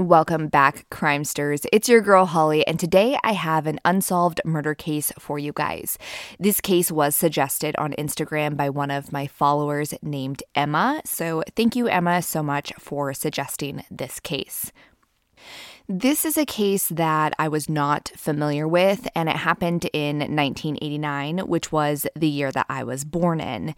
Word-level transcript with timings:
Welcome 0.00 0.48
back, 0.48 0.88
Crimesters. 0.88 1.66
It's 1.74 1.86
your 1.86 2.00
girl 2.00 2.24
Holly, 2.24 2.66
and 2.66 2.80
today 2.80 3.18
I 3.22 3.32
have 3.32 3.66
an 3.66 3.78
unsolved 3.84 4.40
murder 4.46 4.74
case 4.74 5.12
for 5.18 5.38
you 5.38 5.52
guys. 5.52 5.98
This 6.38 6.62
case 6.62 6.90
was 6.90 7.14
suggested 7.14 7.76
on 7.76 7.92
Instagram 7.98 8.56
by 8.56 8.70
one 8.70 8.90
of 8.90 9.12
my 9.12 9.26
followers 9.26 9.92
named 10.00 10.42
Emma, 10.54 11.02
so 11.04 11.42
thank 11.54 11.76
you, 11.76 11.86
Emma, 11.86 12.22
so 12.22 12.42
much 12.42 12.72
for 12.78 13.12
suggesting 13.12 13.84
this 13.90 14.20
case. 14.20 14.72
This 15.86 16.24
is 16.24 16.38
a 16.38 16.46
case 16.46 16.88
that 16.88 17.34
I 17.38 17.48
was 17.48 17.68
not 17.68 18.10
familiar 18.16 18.66
with, 18.66 19.06
and 19.14 19.28
it 19.28 19.36
happened 19.36 19.84
in 19.92 20.20
1989, 20.20 21.40
which 21.40 21.70
was 21.70 22.06
the 22.16 22.26
year 22.26 22.50
that 22.52 22.66
I 22.70 22.84
was 22.84 23.04
born 23.04 23.38
in. 23.38 23.74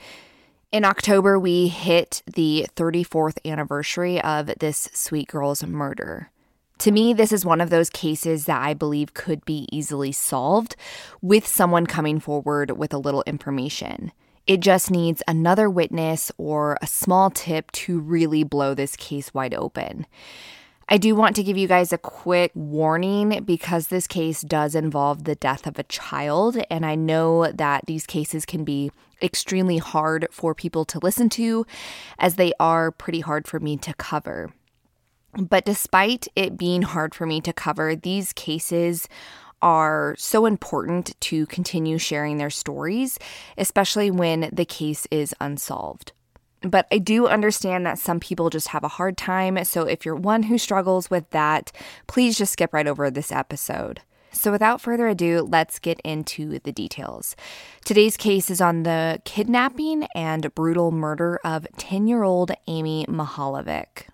In 0.73 0.86
October, 0.86 1.39
we 1.39 1.68
hit 1.68 2.23
the 2.25 2.66
34th 2.77 3.36
anniversary 3.45 4.18
of 4.23 4.46
this 4.59 4.88
sweet 4.95 5.29
girl's 5.29 5.62
murder. 5.62 6.30
To 6.79 6.91
me, 6.91 7.12
this 7.12 7.30
is 7.30 7.45
one 7.45 7.61
of 7.61 7.68
those 7.68 7.91
cases 7.91 8.47
that 8.47 8.62
I 8.62 8.73
believe 8.73 9.12
could 9.12 9.45
be 9.45 9.69
easily 9.70 10.12
solved 10.12 10.74
with 11.20 11.47
someone 11.47 11.87
coming 11.87 12.20
forward 12.20 12.70
with 12.70 12.95
a 12.95 12.98
little 12.98 13.23
information. 13.27 14.12
It 14.47 14.61
just 14.61 14.91
needs 14.91 15.23
another 15.28 15.69
witness 15.69 16.33
or 16.38 16.78
a 16.80 16.86
small 16.86 17.28
tip 17.28 17.70
to 17.73 18.00
really 18.00 18.42
blow 18.42 18.73
this 18.73 18.97
case 18.97 19.34
wide 19.34 19.52
open. 19.52 20.06
I 20.88 20.98
do 20.98 21.14
want 21.14 21.36
to 21.36 21.42
give 21.42 21.56
you 21.56 21.68
guys 21.68 21.92
a 21.92 21.98
quick 21.98 22.52
warning 22.54 23.45
because 23.45 23.86
this 23.86 24.06
case 24.06 24.42
does 24.42 24.74
involve 24.74 25.24
the 25.24 25.34
death 25.34 25.66
of 25.66 25.78
a 25.78 25.84
child, 25.84 26.58
and 26.70 26.84
I 26.84 26.96
know 26.96 27.50
that 27.50 27.86
these 27.86 28.06
cases 28.06 28.45
can 28.45 28.64
be 28.64 28.91
extremely 29.22 29.78
hard 29.78 30.27
for 30.30 30.55
people 30.55 30.84
to 30.86 30.98
listen 30.98 31.28
to, 31.30 31.64
as 32.18 32.34
they 32.34 32.52
are 32.58 32.91
pretty 32.91 33.20
hard 33.20 33.46
for 33.46 33.60
me 33.60 33.77
to 33.78 33.95
cover. 33.95 34.52
But 35.38 35.64
despite 35.64 36.28
it 36.36 36.58
being 36.58 36.83
hard 36.83 37.14
for 37.14 37.27
me 37.27 37.41
to 37.42 37.52
cover, 37.52 37.96
these 37.96 38.33
cases 38.33 39.08
are 39.62 40.14
so 40.19 40.44
important 40.44 41.19
to 41.20 41.46
continue 41.46 41.96
sharing 41.96 42.36
their 42.36 42.50
stories, 42.50 43.19
especially 43.56 44.11
when 44.11 44.50
the 44.52 44.64
case 44.64 45.06
is 45.11 45.34
unsolved. 45.41 46.12
But 46.64 46.86
I 46.92 46.98
do 46.98 47.27
understand 47.27 47.86
that 47.86 47.98
some 47.98 48.20
people 48.20 48.50
just 48.50 48.68
have 48.68 48.84
a 48.84 48.88
hard 48.88 49.16
time. 49.16 49.62
So 49.64 49.82
if 49.82 50.05
you're 50.05 50.16
one 50.16 50.44
who 50.44 50.58
struggles 50.58 51.10
with 51.10 51.28
that, 51.30 51.72
please 52.06 52.38
just 52.38 52.52
skip 52.52 52.72
right 52.72 52.86
over 52.86 53.10
this 53.10 53.32
episode. 53.32 54.00
So, 54.34 54.50
without 54.50 54.80
further 54.80 55.08
ado, 55.08 55.46
let's 55.50 55.78
get 55.78 56.00
into 56.00 56.58
the 56.58 56.72
details. 56.72 57.36
Today's 57.84 58.16
case 58.16 58.50
is 58.50 58.62
on 58.62 58.83
the 58.83 59.20
kidnapping 59.24 60.05
and 60.14 60.55
brutal 60.55 60.90
murder 60.90 61.38
of 61.44 61.66
10 61.77 62.06
year 62.06 62.22
old 62.22 62.50
Amy 62.66 63.05
Mihaljevic. 63.06 64.06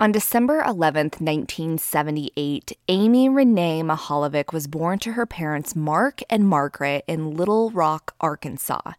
On 0.00 0.12
December 0.12 0.62
11, 0.62 1.06
1978, 1.18 2.70
Amy 2.86 3.28
Renee 3.28 3.82
Mihaljevic 3.82 4.52
was 4.52 4.68
born 4.68 5.00
to 5.00 5.14
her 5.14 5.26
parents 5.26 5.74
Mark 5.74 6.20
and 6.30 6.48
Margaret 6.48 7.02
in 7.08 7.32
Little 7.32 7.70
Rock, 7.70 8.14
Arkansas. 8.20 8.92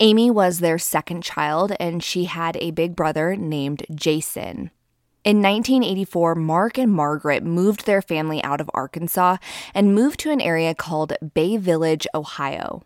Amy 0.00 0.32
was 0.32 0.58
their 0.58 0.76
second 0.76 1.22
child, 1.22 1.72
and 1.78 2.02
she 2.02 2.24
had 2.24 2.56
a 2.56 2.72
big 2.72 2.96
brother 2.96 3.36
named 3.36 3.84
Jason. 3.94 4.72
In 5.22 5.40
1984, 5.40 6.34
Mark 6.34 6.78
and 6.78 6.90
Margaret 6.90 7.44
moved 7.44 7.86
their 7.86 8.02
family 8.02 8.42
out 8.42 8.60
of 8.60 8.68
Arkansas 8.74 9.36
and 9.72 9.94
moved 9.94 10.18
to 10.18 10.32
an 10.32 10.40
area 10.40 10.74
called 10.74 11.12
Bay 11.34 11.56
Village, 11.58 12.08
Ohio. 12.12 12.82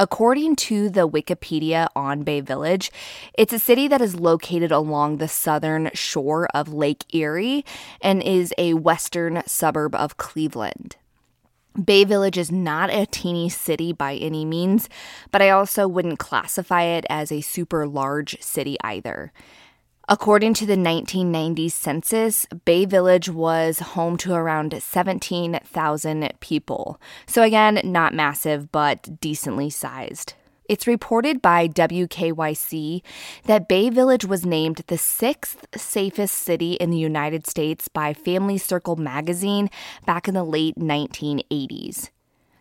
According 0.00 0.54
to 0.56 0.88
the 0.88 1.08
Wikipedia 1.08 1.88
on 1.96 2.22
Bay 2.22 2.40
Village, 2.40 2.92
it's 3.36 3.52
a 3.52 3.58
city 3.58 3.88
that 3.88 4.00
is 4.00 4.14
located 4.14 4.70
along 4.70 5.16
the 5.16 5.26
southern 5.26 5.90
shore 5.92 6.46
of 6.54 6.72
Lake 6.72 7.04
Erie 7.12 7.64
and 8.00 8.22
is 8.22 8.54
a 8.56 8.74
western 8.74 9.42
suburb 9.44 9.96
of 9.96 10.16
Cleveland. 10.16 10.94
Bay 11.84 12.04
Village 12.04 12.38
is 12.38 12.52
not 12.52 12.90
a 12.90 13.06
teeny 13.06 13.48
city 13.48 13.92
by 13.92 14.14
any 14.14 14.44
means, 14.44 14.88
but 15.32 15.42
I 15.42 15.50
also 15.50 15.88
wouldn't 15.88 16.20
classify 16.20 16.82
it 16.84 17.04
as 17.10 17.32
a 17.32 17.40
super 17.40 17.84
large 17.84 18.40
city 18.40 18.76
either. 18.84 19.32
According 20.10 20.54
to 20.54 20.64
the 20.64 20.70
1990 20.70 21.68
census, 21.68 22.46
Bay 22.64 22.86
Village 22.86 23.28
was 23.28 23.80
home 23.80 24.16
to 24.18 24.32
around 24.32 24.82
17,000 24.82 26.32
people. 26.40 26.98
So, 27.26 27.42
again, 27.42 27.78
not 27.84 28.14
massive, 28.14 28.72
but 28.72 29.20
decently 29.20 29.68
sized. 29.68 30.32
It's 30.66 30.86
reported 30.86 31.42
by 31.42 31.68
WKYC 31.68 33.02
that 33.44 33.68
Bay 33.68 33.90
Village 33.90 34.24
was 34.24 34.46
named 34.46 34.82
the 34.86 34.96
sixth 34.96 35.66
safest 35.76 36.36
city 36.36 36.72
in 36.74 36.88
the 36.88 36.96
United 36.96 37.46
States 37.46 37.88
by 37.88 38.14
Family 38.14 38.56
Circle 38.56 38.96
magazine 38.96 39.68
back 40.06 40.26
in 40.26 40.32
the 40.32 40.42
late 40.42 40.76
1980s. 40.76 42.08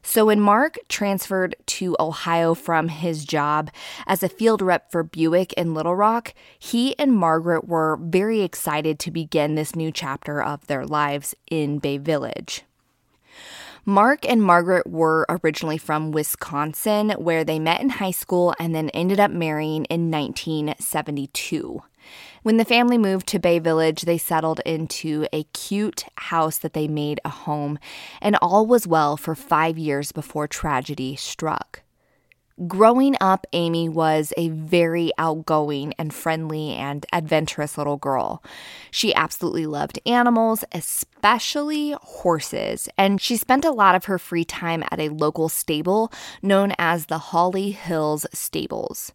So 0.04 0.26
when 0.26 0.40
Mark 0.40 0.78
transferred 0.88 1.56
to 1.66 1.96
Ohio 2.00 2.54
from 2.54 2.88
his 2.88 3.26
job 3.26 3.70
as 4.06 4.24
a 4.24 4.30
field 4.30 4.62
rep 4.62 4.92
for 4.92 5.04
Buick 5.04 5.54
in 5.54 5.74
Little 5.74 5.96
Rock, 5.96 6.34
he 6.58 6.98
and 6.98 7.14
Margaret 7.14 7.68
were 7.68 7.98
very 8.02 8.42
excited 8.42 9.00
to 9.00 9.12
begin 9.12 9.56
this 9.56 9.76
new 9.76 9.92
chapter 9.92 10.42
of 10.42 10.66
their 10.68 10.86
lives 10.86 11.36
in 11.52 11.80
Bay 11.80 11.98
Village. 11.98 12.64
Mark 13.90 14.28
and 14.30 14.44
Margaret 14.44 14.86
were 14.86 15.26
originally 15.30 15.78
from 15.78 16.12
Wisconsin, 16.12 17.12
where 17.12 17.46
they 17.46 17.58
met 17.58 17.80
in 17.80 17.90
high 17.90 18.12
school 18.12 18.54
and 18.60 18.76
then 18.76 18.90
ended 18.90 19.18
up 19.18 19.32
marrying 19.32 19.86
in 19.86 20.12
1972. 20.12 21.82
When 22.44 22.58
the 22.58 22.66
family 22.66 22.98
moved 22.98 23.28
to 23.28 23.40
Bay 23.40 23.60
Village, 23.60 24.04
they 24.04 24.18
settled 24.18 24.62
into 24.66 25.28
a 25.34 25.44
cute 25.46 26.06
house 26.16 26.58
that 26.60 26.74
they 26.74 26.88
made 26.88 27.20
a 27.26 27.30
home, 27.30 27.80
and 28.22 28.38
all 28.42 28.66
was 28.66 28.88
well 28.88 29.18
for 29.18 29.36
five 29.36 29.78
years 29.78 30.12
before 30.12 30.48
tragedy 30.48 31.16
struck. 31.16 31.82
Growing 32.66 33.16
up, 33.22 33.46
Amy 33.54 33.88
was 33.88 34.34
a 34.36 34.50
very 34.50 35.12
outgoing 35.20 35.94
and 36.00 36.12
friendly 36.12 36.72
and 36.72 37.06
adventurous 37.14 37.78
little 37.78 37.98
girl. 37.98 38.42
She 38.90 39.14
absolutely 39.14 39.68
loved 39.68 40.00
animals, 40.08 40.64
especially 40.72 41.96
horses, 42.02 42.90
and 42.98 43.22
she 43.22 43.38
spent 43.38 43.64
a 43.64 43.72
lot 43.72 43.94
of 43.94 44.06
her 44.06 44.18
free 44.18 44.44
time 44.44 44.84
at 44.90 45.00
a 45.00 45.10
local 45.10 45.50
stable 45.50 46.12
known 46.42 46.74
as 46.80 47.06
the 47.06 47.20
Holly 47.20 47.70
Hills 47.72 48.26
Stables. 48.34 49.12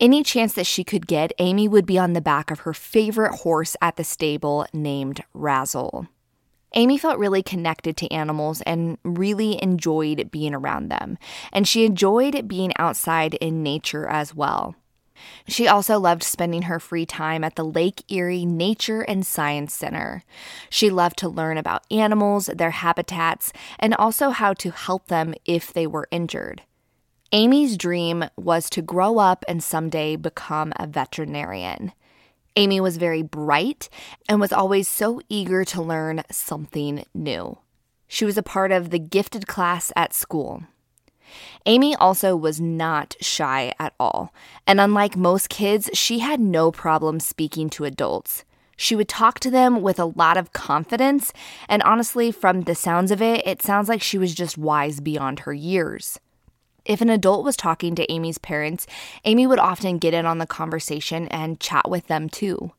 Any 0.00 0.22
chance 0.22 0.54
that 0.54 0.66
she 0.66 0.82
could 0.82 1.06
get, 1.06 1.34
Amy 1.38 1.68
would 1.68 1.84
be 1.84 1.98
on 1.98 2.14
the 2.14 2.22
back 2.22 2.50
of 2.50 2.60
her 2.60 2.72
favorite 2.72 3.40
horse 3.40 3.76
at 3.82 3.96
the 3.96 4.04
stable 4.04 4.66
named 4.72 5.22
Razzle. 5.34 6.08
Amy 6.74 6.96
felt 6.96 7.18
really 7.18 7.42
connected 7.42 7.98
to 7.98 8.10
animals 8.10 8.62
and 8.62 8.96
really 9.04 9.62
enjoyed 9.62 10.30
being 10.30 10.54
around 10.54 10.88
them, 10.88 11.18
and 11.52 11.68
she 11.68 11.84
enjoyed 11.84 12.48
being 12.48 12.72
outside 12.78 13.34
in 13.34 13.62
nature 13.62 14.06
as 14.06 14.34
well. 14.34 14.74
She 15.46 15.68
also 15.68 15.98
loved 15.98 16.22
spending 16.22 16.62
her 16.62 16.80
free 16.80 17.04
time 17.04 17.44
at 17.44 17.56
the 17.56 17.64
Lake 17.64 18.02
Erie 18.10 18.46
Nature 18.46 19.02
and 19.02 19.26
Science 19.26 19.74
Center. 19.74 20.22
She 20.70 20.88
loved 20.88 21.18
to 21.18 21.28
learn 21.28 21.58
about 21.58 21.84
animals, 21.90 22.46
their 22.46 22.70
habitats, 22.70 23.52
and 23.78 23.94
also 23.94 24.30
how 24.30 24.54
to 24.54 24.70
help 24.70 25.08
them 25.08 25.34
if 25.44 25.74
they 25.74 25.86
were 25.86 26.08
injured. 26.10 26.62
Amy's 27.32 27.76
dream 27.76 28.24
was 28.36 28.68
to 28.70 28.82
grow 28.82 29.18
up 29.18 29.44
and 29.46 29.62
someday 29.62 30.16
become 30.16 30.72
a 30.74 30.88
veterinarian. 30.88 31.92
Amy 32.56 32.80
was 32.80 32.96
very 32.96 33.22
bright 33.22 33.88
and 34.28 34.40
was 34.40 34.52
always 34.52 34.88
so 34.88 35.20
eager 35.28 35.64
to 35.66 35.80
learn 35.80 36.24
something 36.32 37.04
new. 37.14 37.56
She 38.08 38.24
was 38.24 38.36
a 38.36 38.42
part 38.42 38.72
of 38.72 38.90
the 38.90 38.98
gifted 38.98 39.46
class 39.46 39.92
at 39.94 40.12
school. 40.12 40.64
Amy 41.66 41.94
also 41.94 42.34
was 42.34 42.60
not 42.60 43.14
shy 43.20 43.72
at 43.78 43.94
all, 44.00 44.34
and 44.66 44.80
unlike 44.80 45.16
most 45.16 45.48
kids, 45.48 45.88
she 45.92 46.18
had 46.18 46.40
no 46.40 46.72
problem 46.72 47.20
speaking 47.20 47.70
to 47.70 47.84
adults. 47.84 48.44
She 48.76 48.96
would 48.96 49.08
talk 49.08 49.38
to 49.40 49.52
them 49.52 49.82
with 49.82 50.00
a 50.00 50.06
lot 50.06 50.36
of 50.36 50.52
confidence, 50.52 51.32
and 51.68 51.80
honestly, 51.84 52.32
from 52.32 52.62
the 52.62 52.74
sounds 52.74 53.12
of 53.12 53.22
it, 53.22 53.46
it 53.46 53.62
sounds 53.62 53.88
like 53.88 54.02
she 54.02 54.18
was 54.18 54.34
just 54.34 54.58
wise 54.58 54.98
beyond 54.98 55.40
her 55.40 55.52
years. 55.52 56.18
If 56.84 57.00
an 57.00 57.10
adult 57.10 57.44
was 57.44 57.56
talking 57.56 57.94
to 57.94 58.10
Amy's 58.10 58.38
parents, 58.38 58.86
Amy 59.24 59.46
would 59.46 59.58
often 59.58 59.98
get 59.98 60.14
in 60.14 60.26
on 60.26 60.38
the 60.38 60.46
conversation 60.46 61.28
and 61.28 61.60
chat 61.60 61.88
with 61.88 62.06
them 62.06 62.28
too. 62.28 62.72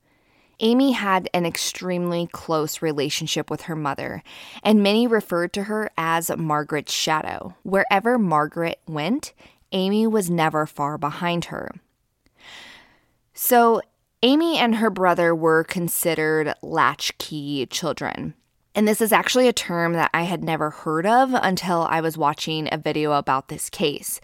Amy 0.60 0.92
had 0.92 1.28
an 1.34 1.46
extremely 1.46 2.28
close 2.32 2.82
relationship 2.84 3.50
with 3.50 3.62
her 3.62 3.76
mother, 3.76 4.22
and 4.64 4.84
many 4.84 5.08
referred 5.08 5.54
to 5.54 5.64
her 5.64 5.90
as 5.98 6.30
Margaret's 6.38 6.94
shadow. 6.94 7.56
Wherever 7.64 8.20
Margaret 8.20 8.80
went, 8.88 9.34
Amy 9.72 10.06
was 10.06 10.30
never 10.30 10.68
far 10.68 11.00
behind 11.00 11.46
her. 11.46 11.72
So, 13.34 13.82
Amy 14.22 14.60
and 14.60 14.76
her 14.76 14.92
brother 14.92 15.34
were 15.34 15.64
considered 15.64 16.54
latchkey 16.62 17.66
children. 17.66 18.36
And 18.74 18.88
this 18.88 19.02
is 19.02 19.12
actually 19.12 19.50
a 19.50 19.54
term 19.54 19.94
that 19.94 20.12
I 20.14 20.24
had 20.24 20.44
never 20.44 20.70
heard 20.70 21.06
of 21.06 21.34
until 21.34 21.82
I 21.90 22.00
was 22.00 22.18
watching 22.18 22.70
a 22.72 22.78
video 22.78 23.12
about 23.14 23.50
this 23.50 23.70
case. 23.70 24.22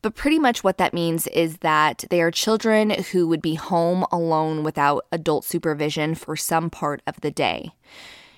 But 0.00 0.14
pretty 0.14 0.38
much 0.38 0.64
what 0.64 0.78
that 0.78 0.94
means 0.94 1.26
is 1.26 1.58
that 1.58 2.04
they 2.08 2.22
are 2.22 2.30
children 2.30 2.90
who 2.90 3.28
would 3.28 3.42
be 3.42 3.56
home 3.56 4.06
alone 4.10 4.62
without 4.62 5.04
adult 5.12 5.44
supervision 5.44 6.14
for 6.14 6.34
some 6.34 6.70
part 6.70 7.02
of 7.06 7.20
the 7.20 7.30
day. 7.30 7.72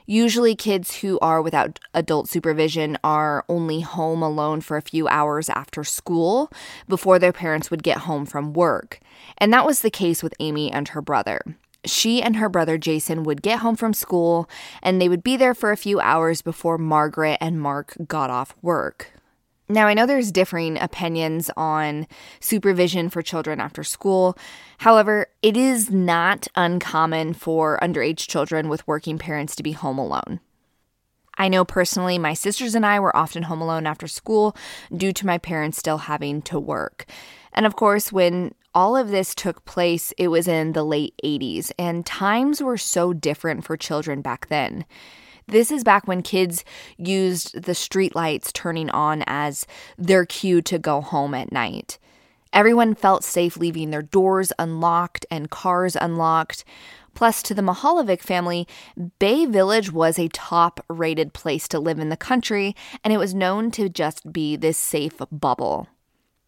Usually, 0.05 0.56
kids 0.56 0.97
who 0.97 1.17
are 1.20 1.41
without 1.41 1.79
adult 1.94 2.29
supervision 2.29 2.99
are 3.05 3.44
only 3.49 3.82
home 3.82 4.20
alone 4.20 4.61
for 4.61 4.76
a 4.76 4.82
few 4.82 5.06
hours 5.06 5.49
after 5.49 5.85
school 5.85 6.50
before 6.88 7.20
their 7.20 7.32
parents 7.32 7.70
would 7.70 7.85
get 7.85 7.99
home 7.99 8.26
from 8.26 8.53
work. 8.53 8.99
And 9.38 9.53
that 9.53 9.64
was 9.64 9.81
the 9.81 9.91
case 9.91 10.20
with 10.20 10.35
Amy 10.41 10.73
and 10.73 10.88
her 10.88 11.00
brother 11.00 11.56
she 11.84 12.23
and 12.23 12.37
her 12.37 12.49
brother 12.49 12.79
Jason 12.79 13.25
would 13.25 13.43
get 13.43 13.61
home 13.61 13.76
from 13.76 13.93
school 13.93 14.49
and 14.82 15.00
they 15.00 15.08
would 15.08 15.23
be 15.23 15.37
there 15.37 15.55
for 15.55 15.73
a 15.73 15.76
few 15.76 16.00
hours 16.00 16.43
before 16.43 16.79
Margaret 16.79 17.38
and 17.40 17.61
Mark 17.61 17.96
got 18.06 18.31
off 18.31 18.55
work. 18.62 19.12
Now, 19.69 19.87
I 19.87 19.94
know 19.94 20.05
there's 20.05 20.32
differing 20.32 20.79
opinions 20.79 21.50
on 21.56 22.06
supervision 22.40 23.08
for 23.08 23.23
children 23.23 23.58
after 23.58 23.82
school. 23.82 24.37
However, 24.79 25.29
it 25.40 25.56
is 25.56 25.90
not 25.90 26.46
uncommon 26.55 27.32
for 27.32 27.79
underage 27.81 28.28
children 28.28 28.69
with 28.69 28.87
working 28.87 29.19
parents 29.19 29.56
to 29.56 29.62
be 29.62 29.73
home 29.73 29.99
alone. 29.99 30.40
I 31.38 31.49
know 31.49 31.64
personally, 31.64 32.19
my 32.19 32.35
sisters 32.35 32.75
and 32.75 32.85
I 32.85 33.00
were 33.00 33.17
often 33.17 33.44
home 33.44 33.62
alone 33.62 33.87
after 33.87 34.06
school 34.06 34.55
due 34.94 35.12
to 35.14 35.26
my 35.26 35.38
parents 35.38 35.78
still 35.78 35.99
having 35.99 36.43
to 36.43 36.61
work. 36.61 37.06
And 37.55 37.64
of 37.64 37.75
course, 37.75 38.12
when 38.12 38.55
all 38.74 38.96
of 38.96 39.08
this 39.08 39.34
took 39.34 39.64
place, 39.64 40.12
it 40.19 40.28
was 40.28 40.48
in 40.48 40.72
the 40.72 40.84
late 40.84 41.14
80s, 41.24 41.72
and 41.78 42.06
times 42.06 42.62
were 42.62 42.78
so 42.78 43.12
different 43.12 43.64
for 43.64 43.76
children 43.76 44.22
back 44.22 44.48
then. 44.48 44.84
This 45.46 45.70
is 45.70 45.84
back 45.84 46.06
when 46.06 46.22
kids 46.22 46.64
used 46.96 47.62
the 47.62 47.72
streetlights 47.72 48.52
turning 48.52 48.90
on 48.90 49.24
as 49.26 49.66
their 49.98 50.24
cue 50.24 50.62
to 50.62 50.78
go 50.78 51.00
home 51.00 51.34
at 51.34 51.52
night. 51.52 51.98
Everyone 52.52 52.94
felt 52.94 53.24
safe 53.24 53.56
leaving 53.56 53.90
their 53.90 54.02
doors 54.02 54.52
unlocked 54.58 55.26
and 55.30 55.50
cars 55.50 55.96
unlocked. 55.96 56.64
Plus, 57.14 57.42
to 57.42 57.54
the 57.54 57.62
Mihaljevic 57.62 58.20
family, 58.20 58.66
Bay 59.18 59.46
Village 59.46 59.90
was 59.90 60.18
a 60.18 60.28
top 60.28 60.84
rated 60.88 61.32
place 61.32 61.66
to 61.68 61.78
live 61.78 61.98
in 61.98 62.08
the 62.08 62.16
country, 62.16 62.75
and 63.02 63.12
it 63.12 63.18
was 63.18 63.34
known 63.34 63.70
to 63.72 63.88
just 63.88 64.32
be 64.32 64.56
this 64.56 64.78
safe 64.78 65.20
bubble. 65.30 65.88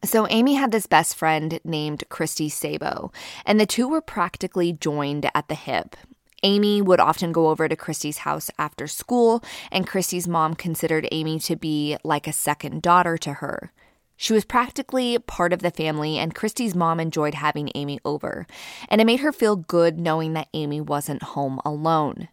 So, 0.05 0.27
Amy 0.29 0.55
had 0.55 0.71
this 0.71 0.87
best 0.87 1.17
friend 1.17 1.59
named 1.65 2.05
Christy 2.11 2.51
Sabo, 2.51 3.11
and 3.47 3.59
the 3.59 3.65
two 3.65 3.89
were 3.89 4.03
practically 4.03 4.73
joined 4.73 5.31
at 5.35 5.49
the 5.49 5.55
hip. 5.55 5.97
Amy 6.43 6.83
would 6.83 7.01
often 7.01 7.33
go 7.33 7.49
over 7.49 7.69
to 7.69 7.75
Christy's 7.75 8.19
house 8.19 8.51
after 8.59 8.87
school, 8.87 9.43
and 9.73 9.87
Christy's 9.87 10.29
mom 10.29 10.55
considered 10.55 11.09
Amy 11.11 11.39
to 11.41 11.57
be 11.57 11.97
like 12.05 12.27
a 12.27 12.35
second 12.35 12.83
daughter 12.83 13.17
to 13.17 13.35
her. 13.35 13.73
She 14.17 14.35
was 14.35 14.45
practically 14.45 15.19
part 15.19 15.55
of 15.55 15.61
the 15.61 15.71
family, 15.71 16.19
and 16.19 16.35
Christy's 16.35 16.75
mom 16.75 17.01
enjoyed 17.01 17.35
having 17.35 17.71
Amy 17.75 17.99
over, 18.05 18.47
and 18.91 19.01
it 19.01 19.07
made 19.07 19.21
her 19.21 19.33
feel 19.33 19.57
good 19.57 19.99
knowing 19.99 20.35
that 20.35 20.49
Amy 20.53 20.83
wasn't 20.83 21.23
home 21.23 21.61
alone. 21.65 22.29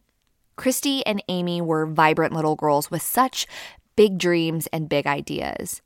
Christy 0.58 1.06
and 1.06 1.24
Amy 1.30 1.62
were 1.62 1.86
vibrant 1.86 2.34
little 2.34 2.58
girls 2.58 2.92
with 2.92 3.02
such 3.02 3.48
big 3.96 4.18
dreams 4.18 4.68
and 4.74 4.90
big 4.90 5.08
ideas. 5.08 5.82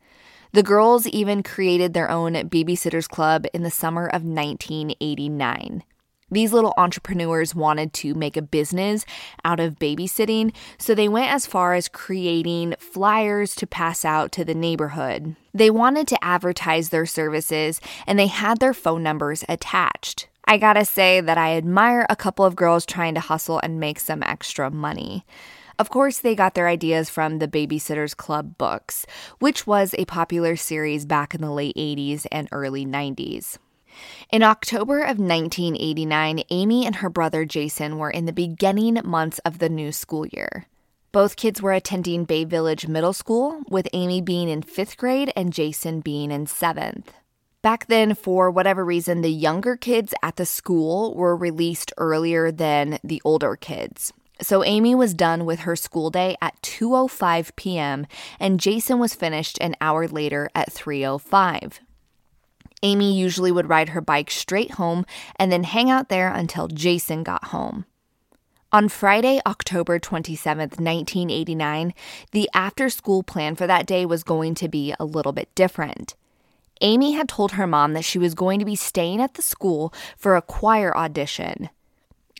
The 0.51 0.63
girls 0.63 1.07
even 1.07 1.43
created 1.43 1.93
their 1.93 2.09
own 2.09 2.33
babysitters 2.33 3.09
club 3.09 3.45
in 3.53 3.63
the 3.63 3.71
summer 3.71 4.07
of 4.07 4.23
1989. 4.23 5.83
These 6.31 6.53
little 6.53 6.73
entrepreneurs 6.77 7.53
wanted 7.53 7.93
to 7.93 8.15
make 8.15 8.35
a 8.35 8.41
business 8.41 9.05
out 9.43 9.59
of 9.59 9.77
babysitting, 9.77 10.55
so 10.79 10.95
they 10.95 11.07
went 11.07 11.31
as 11.31 11.45
far 11.45 11.75
as 11.75 11.87
creating 11.87 12.75
flyers 12.79 13.53
to 13.55 13.67
pass 13.67 14.03
out 14.03 14.31
to 14.33 14.43
the 14.43 14.55
neighborhood. 14.55 15.35
They 15.53 15.69
wanted 15.69 16.07
to 16.07 16.23
advertise 16.23 16.89
their 16.89 17.05
services 17.05 17.79
and 18.07 18.17
they 18.17 18.27
had 18.27 18.59
their 18.59 18.73
phone 18.73 19.03
numbers 19.03 19.45
attached. 19.47 20.27
I 20.45 20.57
gotta 20.57 20.83
say 20.83 21.21
that 21.21 21.37
I 21.37 21.57
admire 21.57 22.05
a 22.09 22.15
couple 22.15 22.43
of 22.43 22.55
girls 22.55 22.85
trying 22.85 23.13
to 23.15 23.19
hustle 23.19 23.59
and 23.61 23.79
make 23.79 23.99
some 23.99 24.23
extra 24.23 24.71
money. 24.71 25.25
Of 25.77 25.89
course, 25.89 26.19
they 26.19 26.35
got 26.35 26.53
their 26.53 26.69
ideas 26.69 27.09
from 27.09 27.39
the 27.39 27.49
Babysitters 27.49 28.15
Club 28.15 28.57
books, 28.57 29.05
which 29.39 29.67
was 29.67 29.93
a 29.97 30.05
popular 30.05 30.55
series 30.55 31.05
back 31.05 31.35
in 31.35 31.41
the 31.41 31.51
late 31.51 31.75
80s 31.75 32.25
and 32.31 32.47
early 32.53 32.85
90s. 32.85 33.57
In 34.31 34.41
October 34.43 35.01
of 35.01 35.19
1989, 35.19 36.43
Amy 36.49 36.85
and 36.85 36.97
her 36.97 37.09
brother 37.09 37.45
Jason 37.45 37.97
were 37.97 38.09
in 38.09 38.25
the 38.25 38.33
beginning 38.33 38.99
months 39.03 39.39
of 39.39 39.59
the 39.59 39.69
new 39.69 39.91
school 39.91 40.25
year. 40.27 40.65
Both 41.11 41.37
kids 41.37 41.61
were 41.61 41.73
attending 41.73 42.25
Bay 42.25 42.43
Village 42.43 42.87
Middle 42.87 43.13
School, 43.13 43.61
with 43.69 43.87
Amy 43.93 44.21
being 44.21 44.49
in 44.49 44.61
fifth 44.61 44.97
grade 44.97 45.31
and 45.35 45.53
Jason 45.53 46.01
being 46.01 46.31
in 46.31 46.45
seventh. 46.45 47.13
Back 47.61 47.87
then, 47.87 48.15
for 48.15 48.51
whatever 48.51 48.85
reason, 48.85 49.21
the 49.21 49.31
younger 49.31 49.75
kids 49.75 50.13
at 50.21 50.35
the 50.35 50.45
school 50.45 51.15
were 51.15 51.35
released 51.35 51.91
earlier 51.97 52.51
than 52.51 52.99
the 53.03 53.21
older 53.25 53.55
kids. 53.55 54.13
So 54.41 54.63
Amy 54.63 54.93
was 54.95 55.13
done 55.13 55.45
with 55.45 55.61
her 55.61 55.75
school 55.75 56.09
day 56.09 56.35
at 56.41 56.61
2:05 56.61 57.55
p.m. 57.55 58.05
and 58.39 58.59
Jason 58.59 58.99
was 58.99 59.15
finished 59.15 59.57
an 59.61 59.75
hour 59.79 60.07
later 60.07 60.49
at 60.53 60.73
3:05. 60.73 61.79
Amy 62.83 63.17
usually 63.17 63.51
would 63.51 63.69
ride 63.69 63.89
her 63.89 64.01
bike 64.01 64.29
straight 64.29 64.71
home 64.71 65.05
and 65.37 65.51
then 65.51 65.63
hang 65.63 65.89
out 65.89 66.09
there 66.09 66.31
until 66.31 66.67
Jason 66.67 67.23
got 67.23 67.45
home. 67.45 67.85
On 68.71 68.89
Friday, 68.89 69.39
October 69.45 69.99
27th, 69.99 70.79
1989, 70.81 71.93
the 72.31 72.49
after 72.53 72.89
school 72.89 73.23
plan 73.23 73.55
for 73.55 73.65
that 73.65 73.85
day 73.85 74.05
was 74.05 74.23
going 74.23 74.53
to 74.55 74.67
be 74.67 74.93
a 74.99 75.05
little 75.05 75.31
bit 75.31 75.47
different. 75.55 76.13
Amy 76.81 77.13
had 77.13 77.29
told 77.29 77.53
her 77.53 77.65
mom 77.65 77.93
that 77.93 78.03
she 78.03 78.19
was 78.19 78.35
going 78.35 78.59
to 78.59 78.65
be 78.65 78.75
staying 78.75 79.21
at 79.21 79.35
the 79.35 79.41
school 79.41 79.93
for 80.17 80.35
a 80.35 80.41
choir 80.41 80.95
audition. 80.95 81.69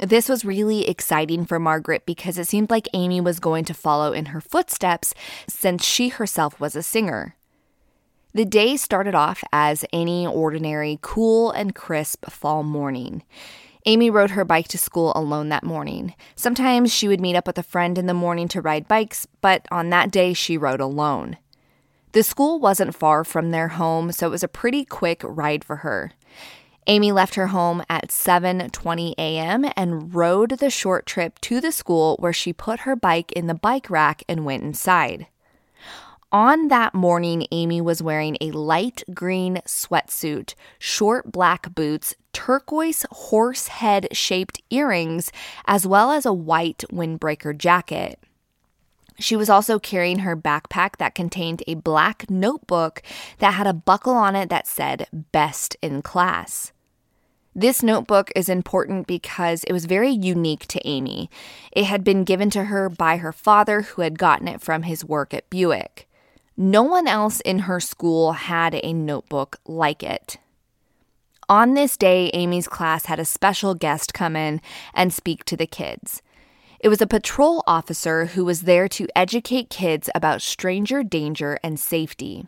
This 0.02 0.28
was 0.28 0.44
really 0.44 0.88
exciting 0.90 1.46
for 1.46 1.58
Margaret 1.58 2.06
because 2.06 2.38
it 2.38 2.48
seemed 2.48 2.70
like 2.70 2.90
Amy 2.94 3.22
was 3.22 3.40
going 3.40 3.64
to 3.66 3.74
follow 3.74 4.12
in 4.12 4.28
her 4.28 4.42
footsteps 4.42 5.14
since 5.48 5.86
she 5.86 6.10
herself 6.10 6.60
was 6.60 6.76
a 6.76 6.84
singer. 6.84 7.36
The 8.34 8.44
day 8.44 8.76
started 8.76 9.16
off 9.16 9.42
as 9.54 9.86
any 9.94 10.28
ordinary, 10.28 11.00
cool 11.02 11.52
and 11.52 11.74
crisp 11.74 12.30
fall 12.30 12.64
morning. 12.64 13.24
Amy 13.86 14.10
rode 14.10 14.32
her 14.32 14.44
bike 14.44 14.68
to 14.70 14.78
school 14.78 15.14
alone 15.16 15.48
that 15.50 15.64
morning. 15.64 16.14
Sometimes 16.36 16.92
she 16.92 17.08
would 17.08 17.22
meet 17.22 17.38
up 17.38 17.48
with 17.48 17.58
a 17.58 17.64
friend 17.64 17.98
in 17.98 18.08
the 18.08 18.14
morning 18.14 18.50
to 18.50 18.62
ride 18.62 18.90
bikes, 18.90 19.26
but 19.40 19.66
on 19.72 19.92
that 19.92 20.12
day 20.12 20.34
she 20.34 20.58
rode 20.58 20.82
alone. 20.82 21.38
The 22.12 22.24
school 22.24 22.60
wasn't 22.60 22.96
far 22.96 23.24
from 23.24 23.52
their 23.52 23.70
home, 23.70 24.12
so 24.12 24.28
it 24.28 24.32
was 24.32 24.44
a 24.44 24.50
pretty 24.50 24.84
quick 24.84 25.22
ride 25.24 25.64
for 25.64 25.78
her. 25.78 26.12
Amy 26.88 27.12
left 27.12 27.36
her 27.36 27.48
home 27.48 27.84
at 27.90 28.10
7:20 28.10 29.16
a.m. 29.18 29.66
and 29.76 30.14
rode 30.14 30.60
the 30.60 30.70
short 30.70 31.06
trip 31.06 31.40
to 31.42 31.60
the 31.60 31.72
school 31.72 32.16
where 32.20 32.34
she 32.34 32.54
put 32.54 32.82
her 32.82 32.96
bike 32.96 33.32
in 33.32 33.48
the 33.48 33.56
bike 33.56 33.90
rack 33.90 34.24
and 34.30 34.46
went 34.46 34.64
inside. 34.64 35.28
On 36.32 36.68
that 36.68 36.94
morning, 36.94 37.48
Amy 37.52 37.82
was 37.82 38.04
wearing 38.04 38.38
a 38.42 38.52
light 38.52 39.04
green 39.14 39.62
sweatsuit, 39.66 40.54
short 40.78 41.32
black 41.32 41.74
boots, 41.74 42.14
turquoise 42.34 43.06
horse 43.10 43.68
head 43.68 44.08
shaped 44.12 44.62
earrings, 44.70 45.32
as 45.66 45.88
well 45.88 46.12
as 46.12 46.26
a 46.26 46.34
white 46.34 46.84
windbreaker 46.92 47.58
jacket. 47.58 48.20
She 49.18 49.36
was 49.36 49.50
also 49.50 49.80
carrying 49.80 50.20
her 50.20 50.36
backpack 50.36 50.98
that 50.98 51.16
contained 51.16 51.64
a 51.68 51.76
black 51.76 52.30
notebook 52.30 53.02
that 53.40 53.54
had 53.54 53.66
a 53.66 53.74
buckle 53.74 54.14
on 54.14 54.36
it 54.36 54.50
that 54.50 54.68
said 54.68 55.08
best 55.32 55.78
in 55.82 56.02
class. 56.02 56.74
This 57.58 57.82
notebook 57.82 58.34
is 58.36 58.50
important 58.50 59.08
because 59.08 59.64
it 59.64 59.72
was 59.72 59.86
very 59.86 60.12
unique 60.12 60.68
to 60.68 60.86
Amy. 60.86 61.30
It 61.72 61.86
had 61.86 62.04
been 62.04 62.26
given 62.26 62.50
to 62.50 62.66
her 62.66 62.90
by 62.90 63.16
her 63.16 63.32
father, 63.32 63.84
who 63.84 64.02
had 64.02 64.20
gotten 64.20 64.50
it 64.50 64.60
from 64.60 64.84
his 64.84 65.06
work 65.06 65.34
at 65.34 65.50
Buick. 65.50 66.10
No 66.58 66.84
one 66.84 67.08
else 67.08 67.40
in 67.40 67.60
her 67.60 67.80
school 67.80 68.34
had 68.34 68.78
a 68.84 68.92
notebook 68.92 69.58
like 69.66 70.04
it. 70.04 70.38
On 71.48 71.76
this 71.76 71.96
day, 71.96 72.30
Amy's 72.34 72.68
class 72.68 73.06
had 73.06 73.20
a 73.20 73.26
special 73.26 73.74
guest 73.74 74.14
come 74.14 74.36
in 74.36 74.60
and 74.94 75.14
speak 75.14 75.46
to 75.46 75.56
the 75.56 75.68
kids. 75.68 76.22
It 76.82 76.90
was 76.90 77.02
a 77.02 77.08
patrol 77.08 77.64
officer 77.68 78.26
who 78.26 78.44
was 78.44 78.64
there 78.64 78.90
to 78.90 79.08
educate 79.16 79.70
kids 79.70 80.10
about 80.14 80.42
stranger 80.42 81.04
danger 81.04 81.58
and 81.64 81.80
safety. 81.80 82.48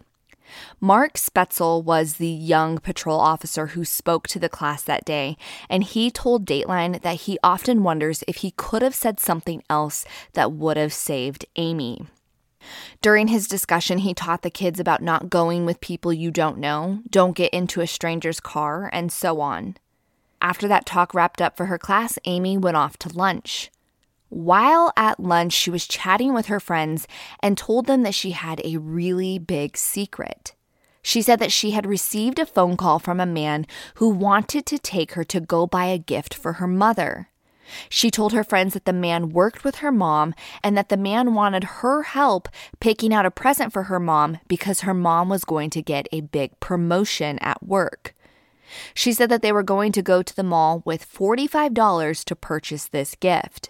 Mark 0.80 1.14
Spetzel 1.14 1.84
was 1.84 2.16
the 2.16 2.28
young 2.28 2.78
patrol 2.78 3.20
officer 3.20 3.68
who 3.68 3.84
spoke 3.84 4.28
to 4.28 4.40
the 4.40 4.50
class 4.50 4.84
that 4.84 5.06
day, 5.06 5.38
and 5.70 5.84
he 5.84 6.12
told 6.12 6.46
Dateline 6.46 7.02
that 7.02 7.22
he 7.22 7.38
often 7.44 7.84
wonders 7.84 8.24
if 8.28 8.38
he 8.38 8.52
could 8.52 8.82
have 8.82 8.96
said 8.96 9.20
something 9.20 9.64
else 9.70 10.06
that 10.34 10.52
would 10.52 10.78
have 10.78 10.94
saved 10.94 11.46
Amy. 11.56 12.02
During 13.02 13.28
his 13.28 13.48
discussion, 13.48 14.00
he 14.00 14.14
taught 14.14 14.42
the 14.42 14.50
kids 14.50 14.80
about 14.80 15.02
not 15.02 15.30
going 15.30 15.66
with 15.66 15.82
people 15.82 16.12
you 16.12 16.32
don't 16.32 16.58
know, 16.58 17.00
don't 17.10 17.36
get 17.36 17.54
into 17.54 17.82
a 17.82 17.88
stranger's 17.88 18.40
car, 18.40 18.90
and 18.92 19.12
so 19.12 19.40
on. 19.40 19.78
After 20.42 20.68
that 20.68 20.86
talk 20.86 21.14
wrapped 21.14 21.42
up 21.42 21.58
for 21.58 21.66
her 21.66 21.78
class, 21.78 22.20
Amy 22.26 22.58
went 22.58 22.78
off 22.78 22.98
to 23.00 23.10
lunch. 23.10 23.72
While 24.30 24.92
at 24.98 25.20
lunch, 25.20 25.54
she 25.54 25.70
was 25.70 25.88
chatting 25.88 26.34
with 26.34 26.48
her 26.48 26.60
friends 26.60 27.08
and 27.42 27.58
told 27.58 27.86
them 27.86 28.04
that 28.04 28.16
she 28.16 28.32
had 28.32 28.62
a 28.64 28.78
really 28.78 29.40
big 29.40 29.78
secret. 29.78 30.54
She 31.02 31.22
said 31.22 31.40
that 31.40 31.54
she 31.54 31.72
had 31.72 31.86
received 31.86 32.38
a 32.38 32.46
phone 32.46 32.76
call 32.76 33.00
from 33.00 33.22
a 33.22 33.26
man 33.26 33.66
who 33.96 34.10
wanted 34.10 34.66
to 34.66 34.78
take 34.78 35.14
her 35.14 35.24
to 35.24 35.40
go 35.40 35.66
buy 35.66 35.86
a 35.86 35.98
gift 35.98 36.34
for 36.34 36.54
her 36.54 36.68
mother. 36.68 37.30
She 37.90 38.12
told 38.12 38.34
her 38.34 38.44
friends 38.44 38.74
that 38.74 38.86
the 38.86 38.94
man 38.94 39.30
worked 39.30 39.64
with 39.64 39.78
her 39.78 39.92
mom 39.92 40.34
and 40.64 40.78
that 40.78 40.90
the 40.90 40.98
man 40.98 41.34
wanted 41.34 41.64
her 41.64 42.04
help 42.04 42.50
picking 42.80 43.14
out 43.14 43.26
a 43.26 43.32
present 43.32 43.72
for 43.72 43.84
her 43.84 44.00
mom 44.00 44.40
because 44.48 44.82
her 44.82 44.94
mom 44.94 45.30
was 45.30 45.46
going 45.46 45.70
to 45.72 45.82
get 45.82 46.08
a 46.12 46.22
big 46.22 46.60
promotion 46.60 47.40
at 47.40 47.64
work. 47.64 48.14
She 48.94 49.14
said 49.14 49.30
that 49.30 49.42
they 49.42 49.52
were 49.52 49.64
going 49.64 49.92
to 49.94 50.02
go 50.02 50.22
to 50.22 50.36
the 50.36 50.44
mall 50.44 50.82
with 50.86 51.10
$45 51.10 52.24
to 52.26 52.36
purchase 52.36 52.88
this 52.88 53.16
gift. 53.16 53.70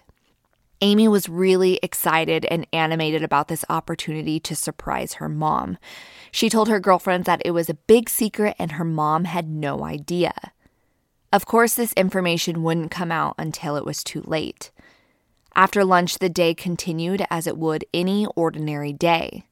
Amy 0.81 1.07
was 1.07 1.27
really 1.27 1.79
excited 1.81 2.45
and 2.45 2.67
animated 2.71 3.23
about 3.23 3.47
this 3.47 3.65
opportunity 3.69 4.39
to 4.39 4.55
surprise 4.55 5.13
her 5.13 5.27
mom. 5.27 5.77
She 6.31 6.49
told 6.49 6.67
her 6.67 6.79
girlfriends 6.79 7.25
that 7.25 7.41
it 7.43 7.51
was 7.51 7.69
a 7.69 7.73
big 7.73 8.09
secret 8.09 8.55
and 8.59 8.73
her 8.73 8.83
mom 8.83 9.25
had 9.25 9.49
no 9.49 9.83
idea. 9.83 10.33
Of 11.33 11.45
course, 11.45 11.73
this 11.73 11.93
information 11.93 12.63
wouldn't 12.63 12.91
come 12.91 13.11
out 13.11 13.35
until 13.37 13.75
it 13.75 13.85
was 13.85 14.03
too 14.03 14.21
late. 14.25 14.71
After 15.55 15.83
lunch, 15.83 16.19
the 16.19 16.29
day 16.29 16.53
continued 16.53 17.25
as 17.31 17.47
it 17.47 17.57
would 17.57 17.83
any 17.93 18.27
ordinary 18.35 18.93
day. 18.93 19.45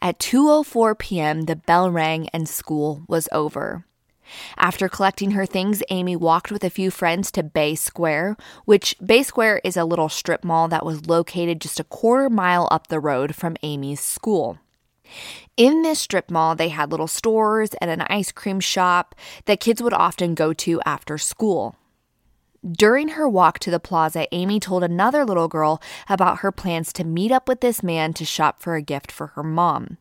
At 0.00 0.18
2:04 0.18 0.98
p.m., 0.98 1.42
the 1.42 1.56
bell 1.56 1.90
rang 1.90 2.28
and 2.30 2.48
school 2.48 3.04
was 3.08 3.28
over. 3.30 3.86
After 4.56 4.88
collecting 4.88 5.32
her 5.32 5.46
things, 5.46 5.82
Amy 5.90 6.16
walked 6.16 6.50
with 6.50 6.64
a 6.64 6.70
few 6.70 6.90
friends 6.90 7.30
to 7.32 7.42
Bay 7.42 7.74
Square, 7.74 8.36
which 8.64 8.96
Bay 9.04 9.22
Square 9.22 9.60
is 9.64 9.76
a 9.76 9.84
little 9.84 10.08
strip 10.08 10.44
mall 10.44 10.68
that 10.68 10.86
was 10.86 11.06
located 11.06 11.60
just 11.60 11.80
a 11.80 11.84
quarter 11.84 12.30
mile 12.30 12.68
up 12.70 12.86
the 12.86 13.00
road 13.00 13.34
from 13.34 13.56
Amy's 13.62 14.00
school. 14.00 14.58
In 15.56 15.82
this 15.82 16.00
strip 16.00 16.30
mall, 16.30 16.56
they 16.56 16.70
had 16.70 16.90
little 16.90 17.06
stores 17.06 17.74
and 17.80 17.90
an 17.90 18.02
ice 18.08 18.32
cream 18.32 18.60
shop 18.60 19.14
that 19.44 19.60
kids 19.60 19.82
would 19.82 19.92
often 19.92 20.34
go 20.34 20.52
to 20.54 20.80
after 20.84 21.18
school. 21.18 21.76
During 22.68 23.08
her 23.08 23.28
walk 23.28 23.58
to 23.60 23.70
the 23.70 23.78
plaza, 23.78 24.26
Amy 24.32 24.58
told 24.58 24.82
another 24.82 25.24
little 25.26 25.48
girl 25.48 25.82
about 26.08 26.38
her 26.38 26.50
plans 26.50 26.94
to 26.94 27.04
meet 27.04 27.30
up 27.30 27.46
with 27.46 27.60
this 27.60 27.82
man 27.82 28.14
to 28.14 28.24
shop 28.24 28.62
for 28.62 28.74
a 28.74 28.82
gift 28.82 29.12
for 29.12 29.28
her 29.28 29.42
mom. 29.42 29.98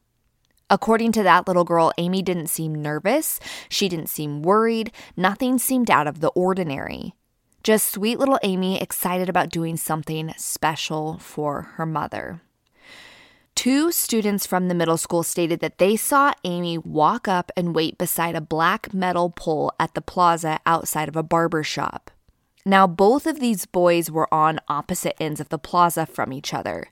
According 0.73 1.11
to 1.11 1.21
that 1.21 1.47
little 1.47 1.65
girl, 1.65 1.93
Amy 1.99 2.23
didn't 2.23 2.47
seem 2.47 2.73
nervous. 2.73 3.39
She 3.69 3.87
didn't 3.87 4.09
seem 4.09 4.41
worried. 4.41 4.91
Nothing 5.15 5.59
seemed 5.59 5.91
out 5.91 6.07
of 6.07 6.19
the 6.19 6.29
ordinary. 6.29 7.13
Just 7.61 7.89
sweet 7.89 8.17
little 8.17 8.39
Amy 8.41 8.81
excited 8.81 9.29
about 9.29 9.51
doing 9.51 9.77
something 9.77 10.33
special 10.35 11.19
for 11.19 11.61
her 11.75 11.85
mother. 11.85 12.41
Two 13.53 13.91
students 13.91 14.47
from 14.47 14.67
the 14.67 14.73
middle 14.73 14.97
school 14.97 15.21
stated 15.21 15.59
that 15.59 15.77
they 15.77 15.95
saw 15.95 16.33
Amy 16.43 16.79
walk 16.79 17.27
up 17.27 17.51
and 17.55 17.75
wait 17.75 17.99
beside 17.99 18.35
a 18.35 18.41
black 18.41 18.91
metal 18.95 19.29
pole 19.29 19.71
at 19.79 19.93
the 19.93 20.01
plaza 20.01 20.59
outside 20.65 21.07
of 21.07 21.15
a 21.15 21.21
barber 21.21 21.61
shop. 21.61 22.09
Now, 22.65 22.87
both 22.87 23.27
of 23.27 23.39
these 23.39 23.67
boys 23.67 24.09
were 24.09 24.33
on 24.33 24.59
opposite 24.67 25.21
ends 25.21 25.39
of 25.39 25.49
the 25.49 25.59
plaza 25.59 26.07
from 26.07 26.33
each 26.33 26.51
other 26.51 26.87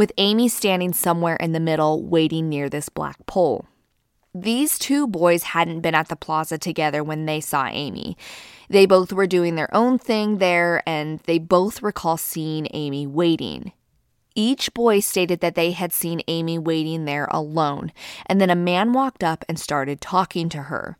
with 0.00 0.12
Amy 0.16 0.48
standing 0.48 0.94
somewhere 0.94 1.36
in 1.36 1.52
the 1.52 1.60
middle 1.60 2.02
waiting 2.02 2.48
near 2.48 2.70
this 2.70 2.88
black 2.88 3.18
pole. 3.26 3.66
These 4.34 4.78
two 4.78 5.06
boys 5.06 5.42
hadn't 5.42 5.82
been 5.82 5.94
at 5.94 6.08
the 6.08 6.16
plaza 6.16 6.56
together 6.56 7.04
when 7.04 7.26
they 7.26 7.38
saw 7.38 7.66
Amy. 7.66 8.16
They 8.70 8.86
both 8.86 9.12
were 9.12 9.26
doing 9.26 9.56
their 9.56 9.68
own 9.76 9.98
thing 9.98 10.38
there, 10.38 10.82
and 10.88 11.18
they 11.26 11.38
both 11.38 11.82
recall 11.82 12.16
seeing 12.16 12.66
Amy 12.72 13.06
waiting. 13.06 13.72
Each 14.34 14.72
boy 14.72 15.00
stated 15.00 15.40
that 15.40 15.54
they 15.54 15.72
had 15.72 15.92
seen 15.92 16.22
Amy 16.28 16.58
waiting 16.58 17.04
there 17.04 17.28
alone, 17.30 17.92
and 18.24 18.40
then 18.40 18.48
a 18.48 18.56
man 18.56 18.94
walked 18.94 19.22
up 19.22 19.44
and 19.50 19.60
started 19.60 20.00
talking 20.00 20.48
to 20.48 20.62
her. 20.62 20.96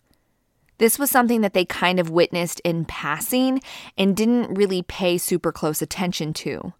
This 0.81 0.99
was 0.99 1.11
something 1.11 1.43
that 1.43 1.53
they 1.53 1.67
kind 1.67 2.01
of 2.01 2.09
witnessed 2.09 2.59
in 2.61 2.87
passing 2.87 3.61
and 3.99 4.17
didn't 4.17 4.55
really 4.55 4.81
pay 4.81 5.19
super 5.19 5.53
close 5.53 5.83
attention 5.83 6.33
to. 6.33 6.73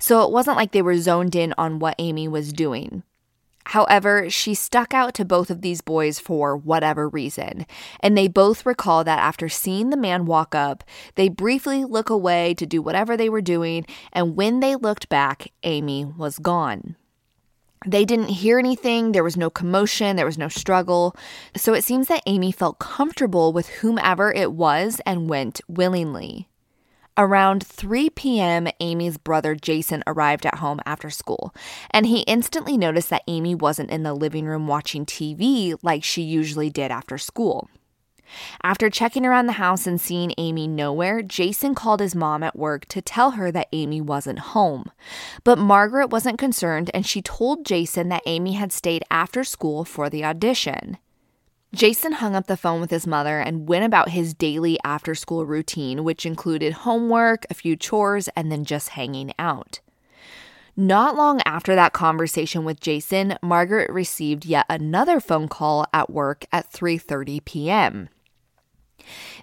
So 0.00 0.24
it 0.24 0.32
wasn't 0.32 0.56
like 0.56 0.72
they 0.72 0.82
were 0.82 0.98
zoned 0.98 1.36
in 1.36 1.54
on 1.56 1.78
what 1.78 1.94
Amy 2.00 2.26
was 2.26 2.52
doing. 2.52 3.04
However, 3.66 4.28
she 4.28 4.54
stuck 4.54 4.92
out 4.92 5.14
to 5.14 5.24
both 5.24 5.50
of 5.50 5.60
these 5.60 5.82
boys 5.82 6.18
for 6.18 6.56
whatever 6.56 7.08
reason, 7.08 7.64
and 8.00 8.18
they 8.18 8.26
both 8.26 8.66
recall 8.66 9.04
that 9.04 9.20
after 9.20 9.48
seeing 9.48 9.90
the 9.90 9.96
man 9.96 10.26
walk 10.26 10.56
up, 10.56 10.82
they 11.14 11.28
briefly 11.28 11.84
look 11.84 12.10
away 12.10 12.54
to 12.54 12.66
do 12.66 12.82
whatever 12.82 13.16
they 13.16 13.28
were 13.28 13.40
doing, 13.40 13.86
and 14.12 14.34
when 14.34 14.58
they 14.58 14.74
looked 14.74 15.08
back, 15.08 15.52
Amy 15.62 16.04
was 16.04 16.40
gone. 16.40 16.96
They 17.86 18.04
didn't 18.04 18.28
hear 18.28 18.58
anything, 18.58 19.12
there 19.12 19.24
was 19.24 19.36
no 19.36 19.50
commotion, 19.50 20.16
there 20.16 20.24
was 20.24 20.38
no 20.38 20.48
struggle. 20.48 21.14
So 21.56 21.74
it 21.74 21.84
seems 21.84 22.08
that 22.08 22.22
Amy 22.26 22.50
felt 22.50 22.78
comfortable 22.78 23.52
with 23.52 23.68
whomever 23.68 24.32
it 24.32 24.52
was 24.52 25.00
and 25.04 25.28
went 25.28 25.60
willingly. 25.68 26.48
Around 27.16 27.64
3 27.64 28.10
p.m., 28.10 28.66
Amy's 28.80 29.18
brother 29.18 29.54
Jason 29.54 30.02
arrived 30.04 30.46
at 30.46 30.56
home 30.56 30.80
after 30.84 31.10
school, 31.10 31.54
and 31.90 32.06
he 32.06 32.22
instantly 32.22 32.76
noticed 32.76 33.10
that 33.10 33.22
Amy 33.28 33.54
wasn't 33.54 33.90
in 33.90 34.02
the 34.02 34.14
living 34.14 34.46
room 34.46 34.66
watching 34.66 35.06
TV 35.06 35.76
like 35.82 36.02
she 36.02 36.22
usually 36.22 36.70
did 36.70 36.90
after 36.90 37.16
school. 37.16 37.68
After 38.62 38.88
checking 38.90 39.26
around 39.26 39.46
the 39.46 39.52
house 39.52 39.86
and 39.86 40.00
seeing 40.00 40.32
Amy 40.38 40.66
nowhere, 40.66 41.22
Jason 41.22 41.74
called 41.74 42.00
his 42.00 42.14
mom 42.14 42.42
at 42.42 42.56
work 42.56 42.86
to 42.86 43.02
tell 43.02 43.32
her 43.32 43.50
that 43.52 43.68
Amy 43.72 44.00
wasn't 44.00 44.38
home. 44.38 44.90
But 45.44 45.58
Margaret 45.58 46.10
wasn't 46.10 46.38
concerned 46.38 46.90
and 46.94 47.06
she 47.06 47.22
told 47.22 47.66
Jason 47.66 48.08
that 48.08 48.22
Amy 48.26 48.52
had 48.52 48.72
stayed 48.72 49.04
after 49.10 49.44
school 49.44 49.84
for 49.84 50.08
the 50.08 50.24
audition. 50.24 50.98
Jason 51.74 52.12
hung 52.12 52.36
up 52.36 52.46
the 52.46 52.56
phone 52.56 52.80
with 52.80 52.90
his 52.90 53.06
mother 53.06 53.40
and 53.40 53.68
went 53.68 53.84
about 53.84 54.10
his 54.10 54.32
daily 54.32 54.78
after 54.84 55.14
school 55.14 55.44
routine, 55.44 56.04
which 56.04 56.24
included 56.24 56.72
homework, 56.72 57.44
a 57.50 57.54
few 57.54 57.74
chores, 57.74 58.28
and 58.36 58.50
then 58.50 58.64
just 58.64 58.90
hanging 58.90 59.32
out. 59.40 59.80
Not 60.76 61.16
long 61.16 61.40
after 61.44 61.74
that 61.74 61.92
conversation 61.92 62.64
with 62.64 62.80
Jason, 62.80 63.36
Margaret 63.42 63.90
received 63.90 64.44
yet 64.44 64.66
another 64.68 65.20
phone 65.20 65.48
call 65.48 65.86
at 65.92 66.10
work 66.10 66.46
at 66.52 66.72
3:30 66.72 67.44
p.m. 67.44 68.08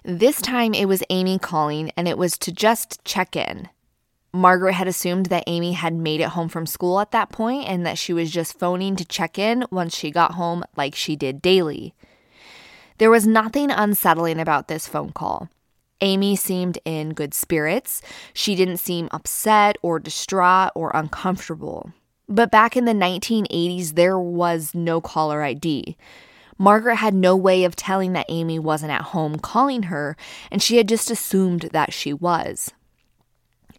This 0.04 0.40
time 0.40 0.74
it 0.74 0.86
was 0.86 1.02
Amy 1.10 1.38
calling 1.38 1.90
and 1.96 2.08
it 2.08 2.18
was 2.18 2.38
to 2.38 2.52
just 2.52 3.04
check 3.04 3.36
in. 3.36 3.68
Margaret 4.32 4.72
had 4.72 4.88
assumed 4.88 5.26
that 5.26 5.44
Amy 5.46 5.72
had 5.72 5.94
made 5.94 6.20
it 6.20 6.30
home 6.30 6.48
from 6.48 6.64
school 6.66 7.00
at 7.00 7.10
that 7.10 7.30
point 7.30 7.68
and 7.68 7.84
that 7.84 7.98
she 7.98 8.12
was 8.12 8.30
just 8.30 8.58
phoning 8.58 8.96
to 8.96 9.04
check 9.04 9.38
in 9.38 9.64
once 9.70 9.94
she 9.94 10.10
got 10.10 10.34
home 10.34 10.64
like 10.76 10.94
she 10.94 11.16
did 11.16 11.42
daily. 11.42 11.94
There 12.98 13.10
was 13.10 13.26
nothing 13.26 13.70
unsettling 13.70 14.40
about 14.40 14.68
this 14.68 14.88
phone 14.88 15.12
call. 15.12 15.48
Amy 16.00 16.34
seemed 16.34 16.78
in 16.84 17.10
good 17.10 17.34
spirits. 17.34 18.02
She 18.32 18.54
didn't 18.54 18.78
seem 18.78 19.08
upset 19.12 19.76
or 19.82 20.00
distraught 20.00 20.72
or 20.74 20.90
uncomfortable. 20.94 21.92
But 22.28 22.50
back 22.50 22.76
in 22.76 22.86
the 22.86 22.92
1980s, 22.92 23.94
there 23.94 24.18
was 24.18 24.74
no 24.74 25.00
caller 25.00 25.42
ID. 25.42 25.96
Margaret 26.58 26.96
had 26.96 27.14
no 27.14 27.36
way 27.36 27.64
of 27.64 27.76
telling 27.76 28.12
that 28.12 28.26
Amy 28.28 28.58
wasn't 28.58 28.92
at 28.92 29.02
home 29.02 29.38
calling 29.38 29.84
her, 29.84 30.16
and 30.50 30.62
she 30.62 30.76
had 30.76 30.88
just 30.88 31.10
assumed 31.10 31.70
that 31.72 31.92
she 31.92 32.12
was. 32.12 32.72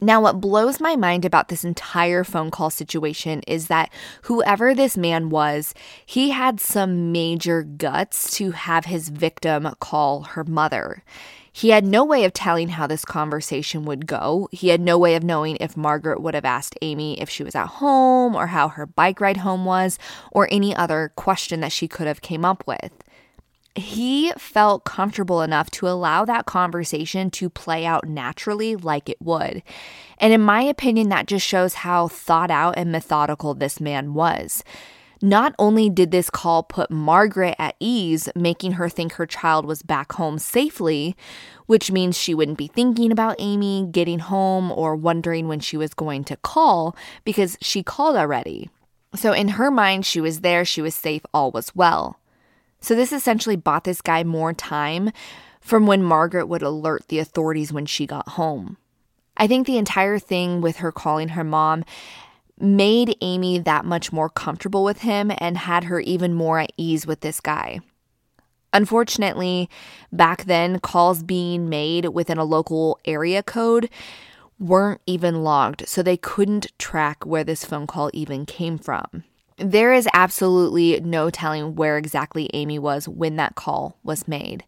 Now, 0.04 0.20
what 0.20 0.42
blows 0.42 0.82
my 0.82 0.98
mind 0.98 1.24
about 1.24 1.48
this 1.48 1.64
entire 1.64 2.26
phone 2.26 2.52
call 2.52 2.70
situation 2.70 3.40
is 3.48 3.68
that 3.68 3.90
whoever 4.24 4.76
this 4.76 4.98
man 4.98 5.30
was, 5.30 5.74
he 6.06 6.32
had 6.32 6.60
some 6.60 7.14
major 7.14 7.64
guts 7.64 8.36
to 8.36 8.52
have 8.52 8.84
his 8.84 9.08
victim 9.08 9.74
call 9.80 10.24
her 10.24 10.44
mother. 10.44 11.06
He 11.54 11.70
had 11.70 11.86
no 11.86 12.04
way 12.04 12.26
of 12.26 12.34
telling 12.34 12.68
how 12.70 12.86
this 12.86 13.06
conversation 13.06 13.86
would 13.86 14.06
go. 14.06 14.50
He 14.52 14.68
had 14.70 14.82
no 14.82 14.98
way 14.98 15.16
of 15.16 15.24
knowing 15.24 15.56
if 15.62 15.78
Margaret 15.78 16.22
would 16.22 16.34
have 16.34 16.44
asked 16.44 16.78
Amy 16.82 17.22
if 17.22 17.30
she 17.30 17.46
was 17.46 17.56
at 17.56 17.68
home 17.68 18.36
or 18.36 18.48
how 18.48 18.68
her 18.68 18.86
bike 18.86 19.22
ride 19.22 19.38
home 19.38 19.64
was 19.64 19.98
or 20.34 20.50
any 20.52 20.76
other 20.76 21.14
question 21.16 21.62
that 21.62 21.72
she 21.72 21.88
could 21.88 22.08
have 22.08 22.22
came 22.22 22.44
up 22.44 22.66
with. 22.68 22.92
He 23.76 24.32
felt 24.38 24.84
comfortable 24.84 25.42
enough 25.42 25.72
to 25.72 25.88
allow 25.88 26.26
that 26.26 26.46
conversation 26.46 27.32
to 27.32 27.50
play 27.50 27.86
out 27.86 28.08
naturally 28.08 28.76
like 28.76 29.10
it 29.10 29.20
would. 29.20 29.64
And 30.20 30.32
in 30.32 30.42
my 30.42 30.62
opinion, 30.62 31.10
that 31.10 31.26
just 31.26 31.46
shows 31.46 31.74
how 31.76 32.08
thought 32.08 32.52
out 32.52 32.76
and 32.78 32.92
methodical 32.92 33.56
this 33.56 33.82
man 33.82 34.14
was. 34.14 34.64
Not 35.24 35.56
only 35.58 35.90
did 35.90 36.12
this 36.12 36.30
call 36.30 36.64
put 36.64 36.92
Margaret 36.92 37.56
at 37.58 37.78
ease, 37.80 38.28
making 38.36 38.74
her 38.74 38.90
think 38.90 39.14
her 39.14 39.26
child 39.26 39.66
was 39.66 39.82
back 39.82 40.12
home 40.12 40.38
safely, 40.38 41.16
which 41.66 41.90
means 41.90 42.18
she 42.18 42.36
wouldn't 42.36 42.58
be 42.58 42.68
thinking 42.68 43.10
about 43.10 43.38
Amy 43.40 43.88
getting 43.90 44.20
home 44.20 44.70
or 44.70 44.98
wondering 44.98 45.48
when 45.48 45.62
she 45.62 45.78
was 45.78 45.94
going 45.94 46.26
to 46.26 46.36
call 46.36 46.94
because 47.24 47.58
she 47.62 47.82
called 47.82 48.18
already. 48.18 48.70
So, 49.16 49.32
in 49.32 49.48
her 49.50 49.72
mind, 49.72 50.06
she 50.06 50.20
was 50.20 50.42
there, 50.42 50.66
she 50.66 50.82
was 50.82 50.94
safe, 50.94 51.22
all 51.34 51.52
was 51.52 51.74
well. 51.74 52.20
So, 52.84 52.96
this 52.96 53.14
essentially 53.14 53.56
bought 53.56 53.86
this 53.86 54.02
guy 54.02 54.26
more 54.26 54.52
time 54.52 55.12
from 55.62 55.88
when 55.88 56.04
Margaret 56.04 56.48
would 56.48 56.62
alert 56.62 57.08
the 57.08 57.20
authorities 57.20 57.72
when 57.72 57.86
she 57.86 58.06
got 58.06 58.28
home. 58.28 58.76
I 59.38 59.48
think 59.48 59.66
the 59.66 59.78
entire 59.78 60.20
thing 60.20 60.60
with 60.60 60.78
her 60.78 60.92
calling 60.92 61.30
her 61.30 61.46
mom 61.46 61.86
made 62.60 63.16
Amy 63.22 63.58
that 63.58 63.86
much 63.86 64.12
more 64.12 64.30
comfortable 64.30 64.84
with 64.84 65.00
him 65.00 65.32
and 65.38 65.58
had 65.58 65.86
her 65.86 66.02
even 66.02 66.34
more 66.34 66.60
at 66.60 66.74
ease 66.76 67.08
with 67.08 67.22
this 67.22 67.40
guy. 67.40 67.80
Unfortunately, 68.74 69.70
back 70.12 70.44
then, 70.44 70.80
calls 70.80 71.24
being 71.24 71.70
made 71.70 72.08
within 72.08 72.38
a 72.38 72.44
local 72.44 73.00
area 73.06 73.42
code 73.42 73.90
weren't 74.60 75.00
even 75.06 75.42
logged, 75.42 75.88
so 75.88 76.04
they 76.04 76.18
couldn't 76.18 76.78
track 76.78 77.26
where 77.26 77.46
this 77.46 77.64
phone 77.64 77.88
call 77.88 78.12
even 78.14 78.46
came 78.46 78.78
from. 78.78 79.24
There 79.58 79.94
is 79.94 80.08
absolutely 80.14 81.00
no 81.02 81.30
telling 81.30 81.76
where 81.76 81.98
exactly 81.98 82.50
Amy 82.54 82.80
was 82.80 83.08
when 83.08 83.36
that 83.36 83.56
call 83.56 83.98
was 84.04 84.28
made. 84.28 84.64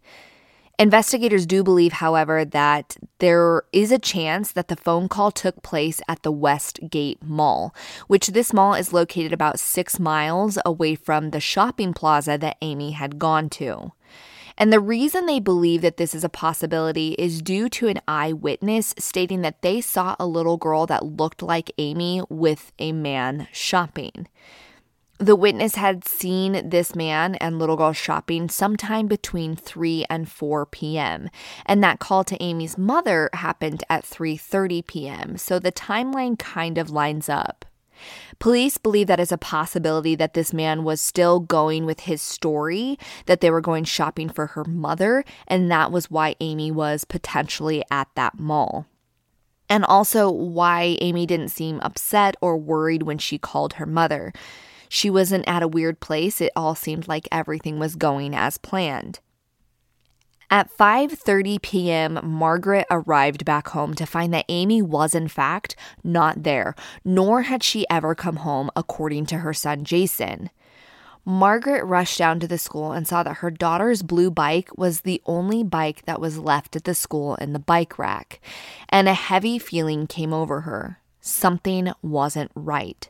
Investigators 0.78 1.46
do 1.46 1.64
believe, 1.64 1.94
however, 1.94 2.44
that 2.44 2.98
there 3.20 3.64
is 3.72 3.92
a 3.92 4.00
chance 4.00 4.52
that 4.52 4.68
the 4.68 4.76
phone 4.76 5.08
call 5.08 5.32
took 5.32 5.64
place 5.64 6.02
at 6.08 6.22
the 6.24 6.34
Westgate 6.34 7.24
Mall, 7.24 7.74
which 8.08 8.28
this 8.28 8.52
mall 8.52 8.74
is 8.74 8.92
located 8.92 9.32
about 9.32 9.60
six 9.60 10.00
miles 10.00 10.58
away 10.66 10.96
from 10.96 11.30
the 11.30 11.40
shopping 11.40 11.94
plaza 11.94 12.38
that 12.38 12.58
Amy 12.62 12.92
had 12.92 13.18
gone 13.18 13.50
to. 13.52 13.94
And 14.58 14.72
the 14.72 14.80
reason 14.82 15.26
they 15.26 15.40
believe 15.40 15.82
that 15.82 15.98
this 15.98 16.14
is 16.14 16.24
a 16.24 16.30
possibility 16.30 17.14
is 17.14 17.42
due 17.42 17.70
to 17.70 17.88
an 17.88 18.02
eyewitness 18.08 18.94
stating 18.98 19.42
that 19.42 19.62
they 19.62 19.80
saw 19.80 20.16
a 20.20 20.28
little 20.28 20.58
girl 20.58 20.86
that 20.88 21.06
looked 21.06 21.42
like 21.42 21.72
Amy 21.78 22.22
with 22.30 22.74
a 22.80 22.92
man 22.92 23.48
shopping. 23.52 24.28
The 25.18 25.36
witness 25.36 25.76
had 25.76 26.06
seen 26.06 26.70
this 26.70 26.94
man 26.94 27.36
and 27.36 27.58
little 27.58 27.78
girl 27.78 27.94
shopping 27.94 28.50
sometime 28.50 29.08
between 29.08 29.56
3 29.56 30.06
and 30.10 30.30
4 30.30 30.66
p.m. 30.66 31.30
and 31.66 31.82
that 31.82 32.00
call 32.00 32.26
to 32.26 32.44
Amy's 32.44 32.78
mother 32.78 33.30
happened 33.32 33.86
at 33.90 34.04
3:30 34.04 34.86
p.m. 34.86 35.38
So 35.38 35.58
the 35.58 35.72
timeline 35.72 36.38
kind 36.38 36.78
of 36.78 36.90
lines 36.90 37.30
up. 37.30 37.64
Police 38.40 38.78
believe 38.78 39.08
that 39.08 39.22
is 39.22 39.32
a 39.32 39.38
possibility 39.38 40.16
that 40.16 40.34
this 40.34 40.52
man 40.52 40.84
was 40.84 41.00
still 41.00 41.40
going 41.40 41.86
with 41.86 42.02
his 42.02 42.22
story, 42.22 43.00
that 43.26 43.40
they 43.40 43.50
were 43.50 43.62
going 43.62 43.86
shopping 43.86 44.28
for 44.28 44.48
her 44.48 44.66
mother, 44.66 45.24
and 45.48 45.72
that 45.72 45.94
was 45.94 46.12
why 46.12 46.36
Amy 46.42 46.72
was 46.72 47.06
potentially 47.06 47.86
at 47.90 48.10
that 48.16 48.38
mall. 48.38 48.86
And 49.70 49.86
also 49.86 50.30
why 50.30 50.98
Amy 51.00 51.26
didn't 51.26 51.50
seem 51.50 51.80
upset 51.80 52.36
or 52.42 52.58
worried 52.58 53.04
when 53.04 53.18
she 53.18 53.38
called 53.38 53.74
her 53.74 53.86
mother. 53.86 54.34
She 54.90 55.10
wasn't 55.10 55.48
at 55.48 55.64
a 55.64 55.68
weird 55.68 56.00
place. 56.00 56.42
It 56.42 56.52
all 56.56 56.76
seemed 56.76 57.08
like 57.08 57.28
everything 57.32 57.80
was 57.80 57.96
going 57.96 58.36
as 58.36 58.58
planned. 58.58 59.20
At 60.50 60.70
5:30 60.72 61.62
p.m., 61.62 62.20
Margaret 62.24 62.86
arrived 62.92 63.46
back 63.46 63.70
home 63.70 63.96
to 63.96 64.06
find 64.06 64.34
that 64.34 64.46
Amy 64.48 64.82
was 64.82 65.16
in 65.16 65.28
fact 65.28 65.76
not 66.04 66.44
there, 66.44 66.76
nor 67.04 67.44
had 67.44 67.64
she 67.64 67.90
ever 67.90 68.14
come 68.14 68.38
home 68.38 68.70
according 68.76 69.26
to 69.28 69.40
her 69.40 69.54
son 69.54 69.84
Jason. 69.84 70.52
Margaret 71.28 71.84
rushed 71.84 72.20
down 72.20 72.40
to 72.40 72.48
the 72.48 72.60
school 72.60 72.92
and 72.92 73.08
saw 73.08 73.24
that 73.24 73.38
her 73.38 73.50
daughter's 73.50 74.04
blue 74.04 74.30
bike 74.30 74.70
was 74.78 75.02
the 75.02 75.20
only 75.26 75.64
bike 75.64 76.06
that 76.06 76.22
was 76.22 76.38
left 76.38 76.76
at 76.76 76.84
the 76.84 76.94
school 76.94 77.34
in 77.36 77.54
the 77.54 77.60
bike 77.60 77.98
rack, 77.98 78.40
and 78.90 79.10
a 79.10 79.16
heavy 79.16 79.58
feeling 79.58 80.06
came 80.06 80.32
over 80.32 80.62
her. 80.62 81.00
Something 81.22 81.92
wasn't 82.04 82.52
right. 82.54 83.10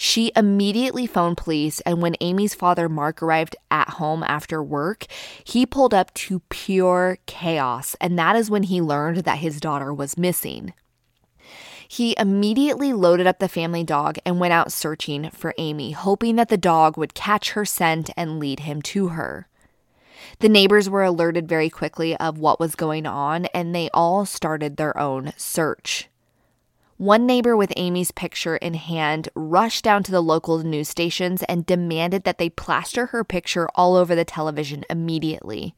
She 0.00 0.30
immediately 0.36 1.08
phoned 1.08 1.38
police, 1.38 1.80
and 1.80 2.00
when 2.00 2.14
Amy's 2.20 2.54
father, 2.54 2.88
Mark, 2.88 3.20
arrived 3.20 3.56
at 3.68 3.88
home 3.88 4.22
after 4.22 4.62
work, 4.62 5.06
he 5.42 5.66
pulled 5.66 5.92
up 5.92 6.14
to 6.14 6.38
pure 6.50 7.18
chaos, 7.26 7.96
and 8.00 8.16
that 8.16 8.36
is 8.36 8.48
when 8.48 8.62
he 8.62 8.80
learned 8.80 9.24
that 9.24 9.38
his 9.38 9.60
daughter 9.60 9.92
was 9.92 10.16
missing. 10.16 10.72
He 11.88 12.14
immediately 12.16 12.92
loaded 12.92 13.26
up 13.26 13.40
the 13.40 13.48
family 13.48 13.82
dog 13.82 14.18
and 14.24 14.38
went 14.38 14.52
out 14.52 14.70
searching 14.70 15.30
for 15.30 15.52
Amy, 15.58 15.90
hoping 15.90 16.36
that 16.36 16.48
the 16.48 16.56
dog 16.56 16.96
would 16.96 17.12
catch 17.14 17.50
her 17.50 17.64
scent 17.64 18.08
and 18.16 18.38
lead 18.38 18.60
him 18.60 18.80
to 18.82 19.08
her. 19.08 19.48
The 20.38 20.48
neighbors 20.48 20.88
were 20.88 21.02
alerted 21.02 21.48
very 21.48 21.70
quickly 21.70 22.16
of 22.18 22.38
what 22.38 22.60
was 22.60 22.76
going 22.76 23.04
on, 23.04 23.46
and 23.46 23.74
they 23.74 23.90
all 23.92 24.24
started 24.26 24.76
their 24.76 24.96
own 24.96 25.32
search. 25.36 26.08
One 26.98 27.26
neighbor 27.26 27.56
with 27.56 27.72
Amy's 27.76 28.10
picture 28.10 28.56
in 28.56 28.74
hand 28.74 29.28
rushed 29.36 29.84
down 29.84 30.02
to 30.02 30.10
the 30.10 30.20
local 30.20 30.58
news 30.58 30.88
stations 30.88 31.44
and 31.44 31.64
demanded 31.64 32.24
that 32.24 32.38
they 32.38 32.50
plaster 32.50 33.06
her 33.06 33.22
picture 33.22 33.68
all 33.76 33.94
over 33.94 34.16
the 34.16 34.24
television 34.24 34.82
immediately. 34.90 35.76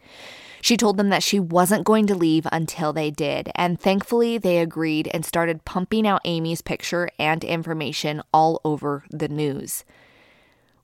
She 0.62 0.78
told 0.78 0.96
them 0.96 1.10
that 1.10 1.22
she 1.22 1.38
wasn't 1.38 1.84
going 1.84 2.06
to 2.06 2.14
leave 2.14 2.46
until 2.50 2.94
they 2.94 3.10
did, 3.10 3.50
and 3.54 3.78
thankfully 3.78 4.38
they 4.38 4.60
agreed 4.60 5.10
and 5.12 5.22
started 5.22 5.66
pumping 5.66 6.06
out 6.06 6.22
Amy's 6.24 6.62
picture 6.62 7.10
and 7.18 7.44
information 7.44 8.22
all 8.32 8.58
over 8.64 9.04
the 9.10 9.28
news. 9.28 9.84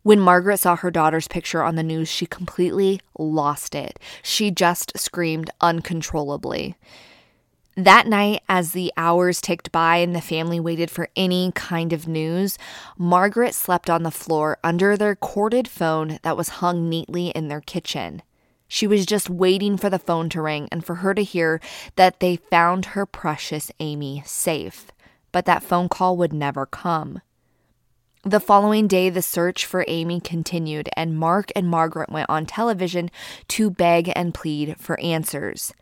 When 0.03 0.21
Margaret 0.21 0.59
saw 0.59 0.77
her 0.77 0.91
daughter's 0.91 1.29
picture 1.29 1.63
on 1.63 1.77
the 1.77 1.83
news, 1.83 2.11
she 2.11 2.27
completely 2.27 3.01
lost 3.19 3.75
it. 3.75 3.99
She 4.23 4.51
just 4.51 4.99
screamed 4.99 5.49
uncontrollably. 5.63 6.77
That 7.77 8.07
night, 8.07 8.43
as 8.49 8.73
the 8.73 8.91
hours 8.97 9.39
ticked 9.39 9.71
by 9.71 9.99
and 9.99 10.17
the 10.17 10.23
family 10.23 10.59
waited 10.59 10.91
for 10.91 11.11
any 11.15 11.53
kind 11.55 11.93
of 11.93 12.09
news, 12.09 12.57
Margaret 12.97 13.55
slept 13.55 13.91
on 13.91 14.03
the 14.03 14.11
floor 14.11 14.57
under 14.65 14.97
their 14.97 15.15
corded 15.15 15.69
phone 15.69 16.19
that 16.23 16.39
was 16.39 16.49
hung 16.61 16.89
neatly 16.89 17.29
in 17.29 17.49
their 17.49 17.61
kitchen. 17.61 18.23
She 18.67 18.87
was 18.87 19.05
just 19.05 19.29
waiting 19.29 19.77
for 19.77 19.91
the 19.91 19.99
phone 19.99 20.31
to 20.31 20.41
ring 20.41 20.71
and 20.73 20.83
for 20.87 20.97
her 20.97 21.13
to 21.13 21.23
hear 21.23 21.61
that 21.97 22.21
they 22.21 22.37
found 22.37 22.87
her 22.87 23.05
precious 23.05 23.71
Amy 23.79 24.23
safe. 24.25 24.91
But 25.31 25.45
that 25.45 25.63
phone 25.63 25.91
call 25.91 26.17
would 26.17 26.33
never 26.33 26.65
come. 26.65 27.21
The 28.23 28.41
following 28.41 28.89
day, 28.89 29.11
the 29.11 29.21
search 29.21 29.67
for 29.67 29.85
Amy 29.87 30.19
continued, 30.19 30.89
and 30.97 31.15
Mark 31.15 31.53
and 31.55 31.69
Margaret 31.69 32.11
went 32.11 32.31
on 32.31 32.47
television 32.47 33.11
to 33.49 33.69
beg 33.69 34.11
and 34.17 34.33
plead 34.33 34.77
for 34.81 34.99
answers. 34.99 35.75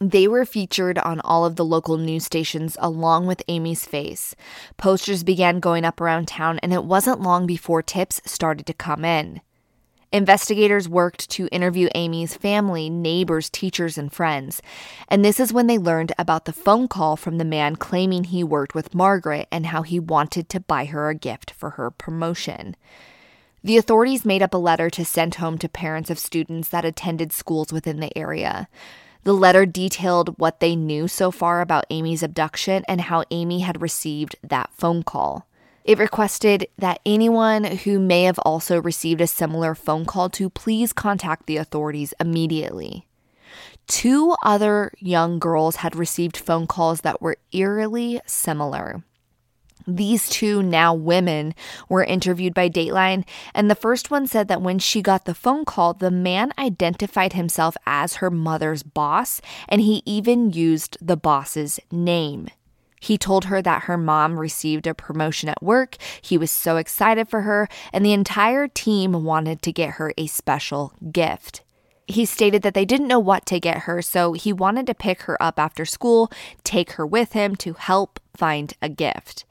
They 0.00 0.28
were 0.28 0.44
featured 0.44 0.98
on 0.98 1.20
all 1.20 1.46
of 1.46 1.56
the 1.56 1.64
local 1.64 1.96
news 1.96 2.24
stations 2.24 2.76
along 2.80 3.26
with 3.26 3.42
Amy's 3.48 3.86
face. 3.86 4.36
Posters 4.76 5.24
began 5.24 5.58
going 5.58 5.86
up 5.86 6.00
around 6.00 6.28
town, 6.28 6.58
and 6.62 6.72
it 6.72 6.84
wasn't 6.84 7.22
long 7.22 7.46
before 7.46 7.82
tips 7.82 8.20
started 8.26 8.66
to 8.66 8.74
come 8.74 9.06
in. 9.06 9.40
Investigators 10.12 10.88
worked 10.88 11.28
to 11.30 11.48
interview 11.48 11.88
Amy's 11.94 12.36
family, 12.36 12.88
neighbors, 12.88 13.50
teachers, 13.50 13.98
and 13.98 14.12
friends. 14.12 14.62
And 15.08 15.24
this 15.24 15.40
is 15.40 15.52
when 15.52 15.66
they 15.66 15.78
learned 15.78 16.12
about 16.18 16.44
the 16.44 16.52
phone 16.52 16.88
call 16.88 17.16
from 17.16 17.38
the 17.38 17.44
man 17.44 17.76
claiming 17.76 18.24
he 18.24 18.44
worked 18.44 18.74
with 18.74 18.94
Margaret 18.94 19.48
and 19.50 19.66
how 19.66 19.82
he 19.82 19.98
wanted 19.98 20.48
to 20.50 20.60
buy 20.60 20.84
her 20.84 21.08
a 21.08 21.14
gift 21.14 21.50
for 21.50 21.70
her 21.70 21.90
promotion. 21.90 22.76
The 23.64 23.78
authorities 23.78 24.24
made 24.24 24.42
up 24.42 24.54
a 24.54 24.58
letter 24.58 24.90
to 24.90 25.04
send 25.04 25.36
home 25.36 25.58
to 25.58 25.68
parents 25.68 26.08
of 26.08 26.18
students 26.18 26.68
that 26.68 26.84
attended 26.84 27.32
schools 27.32 27.72
within 27.72 27.98
the 27.98 28.16
area. 28.16 28.68
The 29.26 29.32
letter 29.32 29.66
detailed 29.66 30.38
what 30.38 30.60
they 30.60 30.76
knew 30.76 31.08
so 31.08 31.32
far 31.32 31.60
about 31.60 31.86
Amy's 31.90 32.22
abduction 32.22 32.84
and 32.86 33.00
how 33.00 33.24
Amy 33.32 33.58
had 33.58 33.82
received 33.82 34.36
that 34.44 34.70
phone 34.72 35.02
call. 35.02 35.48
It 35.82 35.98
requested 35.98 36.68
that 36.78 37.00
anyone 37.04 37.64
who 37.64 37.98
may 37.98 38.22
have 38.22 38.38
also 38.38 38.80
received 38.80 39.20
a 39.20 39.26
similar 39.26 39.74
phone 39.74 40.04
call 40.04 40.30
to 40.30 40.48
please 40.48 40.92
contact 40.92 41.46
the 41.46 41.56
authorities 41.56 42.14
immediately. 42.20 43.08
Two 43.88 44.36
other 44.44 44.92
young 45.00 45.40
girls 45.40 45.76
had 45.76 45.96
received 45.96 46.36
phone 46.36 46.68
calls 46.68 47.00
that 47.00 47.20
were 47.20 47.38
eerily 47.50 48.20
similar. 48.26 49.02
These 49.86 50.28
two 50.28 50.62
now 50.62 50.94
women 50.94 51.54
were 51.88 52.02
interviewed 52.02 52.54
by 52.54 52.68
Dateline, 52.68 53.24
and 53.54 53.70
the 53.70 53.76
first 53.76 54.10
one 54.10 54.26
said 54.26 54.48
that 54.48 54.60
when 54.60 54.80
she 54.80 55.00
got 55.00 55.26
the 55.26 55.34
phone 55.34 55.64
call, 55.64 55.94
the 55.94 56.10
man 56.10 56.52
identified 56.58 57.34
himself 57.34 57.76
as 57.86 58.14
her 58.14 58.30
mother's 58.30 58.82
boss, 58.82 59.40
and 59.68 59.80
he 59.80 60.02
even 60.04 60.50
used 60.50 60.98
the 61.00 61.16
boss's 61.16 61.78
name. 61.92 62.48
He 63.00 63.16
told 63.16 63.44
her 63.44 63.62
that 63.62 63.84
her 63.84 63.96
mom 63.96 64.40
received 64.40 64.88
a 64.88 64.94
promotion 64.94 65.48
at 65.48 65.62
work. 65.62 65.96
He 66.20 66.36
was 66.36 66.50
so 66.50 66.76
excited 66.76 67.28
for 67.28 67.42
her, 67.42 67.68
and 67.92 68.04
the 68.04 68.12
entire 68.12 68.66
team 68.66 69.12
wanted 69.24 69.62
to 69.62 69.72
get 69.72 69.90
her 69.90 70.12
a 70.18 70.26
special 70.26 70.94
gift. 71.12 71.62
He 72.08 72.24
stated 72.24 72.62
that 72.62 72.74
they 72.74 72.84
didn't 72.84 73.08
know 73.08 73.20
what 73.20 73.46
to 73.46 73.60
get 73.60 73.80
her, 73.80 74.02
so 74.02 74.32
he 74.32 74.52
wanted 74.52 74.86
to 74.88 74.94
pick 74.94 75.22
her 75.22 75.40
up 75.40 75.58
after 75.60 75.84
school, 75.84 76.30
take 76.64 76.92
her 76.92 77.06
with 77.06 77.32
him 77.32 77.54
to 77.56 77.74
help 77.74 78.18
find 78.36 78.74
a 78.82 78.88
gift. 78.88 79.44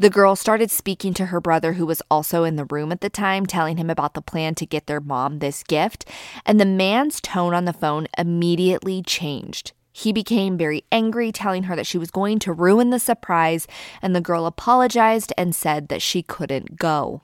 The 0.00 0.08
girl 0.08 0.34
started 0.34 0.70
speaking 0.70 1.12
to 1.12 1.26
her 1.26 1.42
brother, 1.42 1.74
who 1.74 1.84
was 1.84 2.00
also 2.10 2.44
in 2.44 2.56
the 2.56 2.64
room 2.64 2.90
at 2.90 3.02
the 3.02 3.10
time, 3.10 3.44
telling 3.44 3.76
him 3.76 3.90
about 3.90 4.14
the 4.14 4.22
plan 4.22 4.54
to 4.54 4.64
get 4.64 4.86
their 4.86 4.98
mom 4.98 5.40
this 5.40 5.62
gift. 5.62 6.06
And 6.46 6.58
the 6.58 6.64
man's 6.64 7.20
tone 7.20 7.52
on 7.52 7.66
the 7.66 7.74
phone 7.74 8.06
immediately 8.16 9.02
changed. 9.02 9.72
He 9.92 10.10
became 10.10 10.56
very 10.56 10.84
angry, 10.90 11.32
telling 11.32 11.64
her 11.64 11.76
that 11.76 11.86
she 11.86 11.98
was 11.98 12.10
going 12.10 12.38
to 12.38 12.52
ruin 12.54 12.88
the 12.88 12.98
surprise, 12.98 13.66
and 14.00 14.16
the 14.16 14.22
girl 14.22 14.46
apologized 14.46 15.34
and 15.36 15.54
said 15.54 15.88
that 15.88 16.00
she 16.00 16.22
couldn't 16.22 16.78
go. 16.78 17.20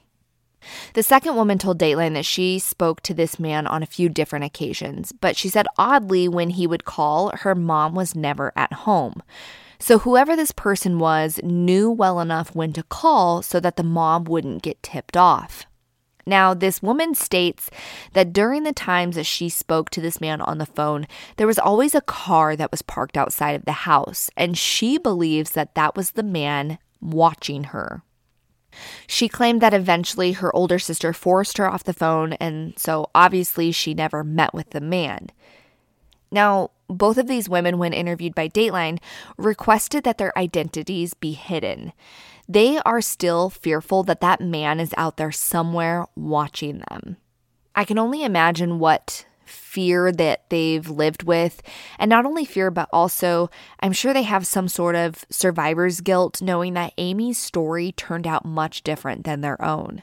The 0.93 1.03
second 1.03 1.35
woman 1.35 1.57
told 1.57 1.79
Dateline 1.79 2.13
that 2.13 2.27
she 2.27 2.59
spoke 2.59 3.01
to 3.05 3.15
this 3.15 3.41
man 3.41 3.67
on 3.67 3.83
a 3.83 3.87
few 3.87 4.11
different 4.11 4.45
occasions, 4.45 5.13
but 5.13 5.35
she 5.35 5.49
said 5.49 5.67
oddly, 5.79 6.29
when 6.29 6.51
he 6.51 6.67
would 6.67 6.85
call, 6.85 7.33
her 7.37 7.55
mom 7.55 7.95
was 7.95 8.15
never 8.15 8.53
at 8.55 8.75
home. 8.75 9.23
So, 9.79 9.99
whoever 9.99 10.37
this 10.37 10.53
person 10.53 10.99
was 10.99 11.41
knew 11.43 11.91
well 11.91 12.21
enough 12.21 12.55
when 12.55 12.73
to 12.75 12.83
call 12.83 13.43
so 13.43 13.61
that 13.61 13.77
the 13.77 13.83
mob 13.83 14.29
wouldn't 14.29 14.63
get 14.63 14.83
tipped 14.83 15.17
off. 15.17 15.67
Now, 16.27 16.55
this 16.55 16.83
woman 16.83 17.15
states 17.15 17.71
that 18.13 18.33
during 18.33 18.65
the 18.65 18.73
times 18.73 19.15
that 19.15 19.27
she 19.27 19.49
spoke 19.49 19.91
to 19.91 20.01
this 20.01 20.21
man 20.21 20.41
on 20.41 20.59
the 20.59 20.67
phone, 20.67 21.07
there 21.37 21.47
was 21.47 21.59
always 21.59 21.95
a 21.95 22.01
car 22.01 22.57
that 22.57 22.73
was 22.73 22.83
parked 22.83 23.17
outside 23.17 23.53
of 23.53 23.65
the 23.65 23.73
house, 23.73 24.29
and 24.37 24.59
she 24.59 24.99
believes 24.99 25.53
that 25.53 25.77
that 25.77 25.95
was 25.95 26.13
the 26.13 26.25
man 26.25 26.79
watching 27.01 27.65
her. 27.65 28.03
She 29.07 29.29
claimed 29.29 29.61
that 29.61 29.73
eventually 29.73 30.33
her 30.33 30.55
older 30.55 30.81
sister 30.81 31.13
forced 31.13 31.59
her 31.59 31.71
off 31.71 31.85
the 31.85 31.93
phone, 31.93 32.33
and 32.35 32.77
so 32.77 33.09
obviously 33.15 33.71
she 33.71 33.95
never 33.95 34.25
met 34.25 34.53
with 34.53 34.71
the 34.71 34.81
man. 34.81 35.29
Now, 36.31 36.71
both 36.89 37.19
of 37.19 37.27
these 37.27 37.49
women, 37.49 37.79
when 37.79 37.93
interviewed 37.93 38.35
by 38.35 38.49
Dateline, 38.49 38.99
requested 39.37 40.05
that 40.05 40.19
their 40.19 40.37
identities 40.39 41.15
be 41.15 41.33
hidden. 41.33 41.93
They 42.49 42.79
are 42.79 43.01
still 43.01 43.51
fearful 43.51 44.03
that 44.05 44.21
that 44.21 44.41
man 44.41 44.79
is 44.79 44.95
out 44.97 45.17
there 45.17 45.33
somewhere 45.33 46.07
watching 46.15 46.83
them. 46.91 47.17
I 47.75 47.85
can 47.85 47.99
only 47.99 48.23
imagine 48.23 48.79
what 48.79 49.27
fear 49.45 50.11
that 50.13 50.49
they've 50.51 50.89
lived 50.89 51.23
with. 51.23 51.63
And 51.99 52.09
not 52.09 52.27
only 52.27 52.45
fear, 52.45 52.71
but 52.71 52.89
also 52.93 53.51
I'm 53.81 53.93
sure 53.93 54.13
they 54.13 54.23
have 54.23 54.47
some 54.47 54.69
sort 54.69 54.97
of 54.97 55.25
survivor's 55.31 56.01
guilt 56.01 56.43
knowing 56.43 56.75
that 56.75 56.95
Amy's 56.99 57.39
story 57.39 57.93
turned 57.93 58.27
out 58.27 58.45
much 58.45 58.83
different 58.83 59.25
than 59.25 59.41
their 59.41 59.63
own. 59.63 60.03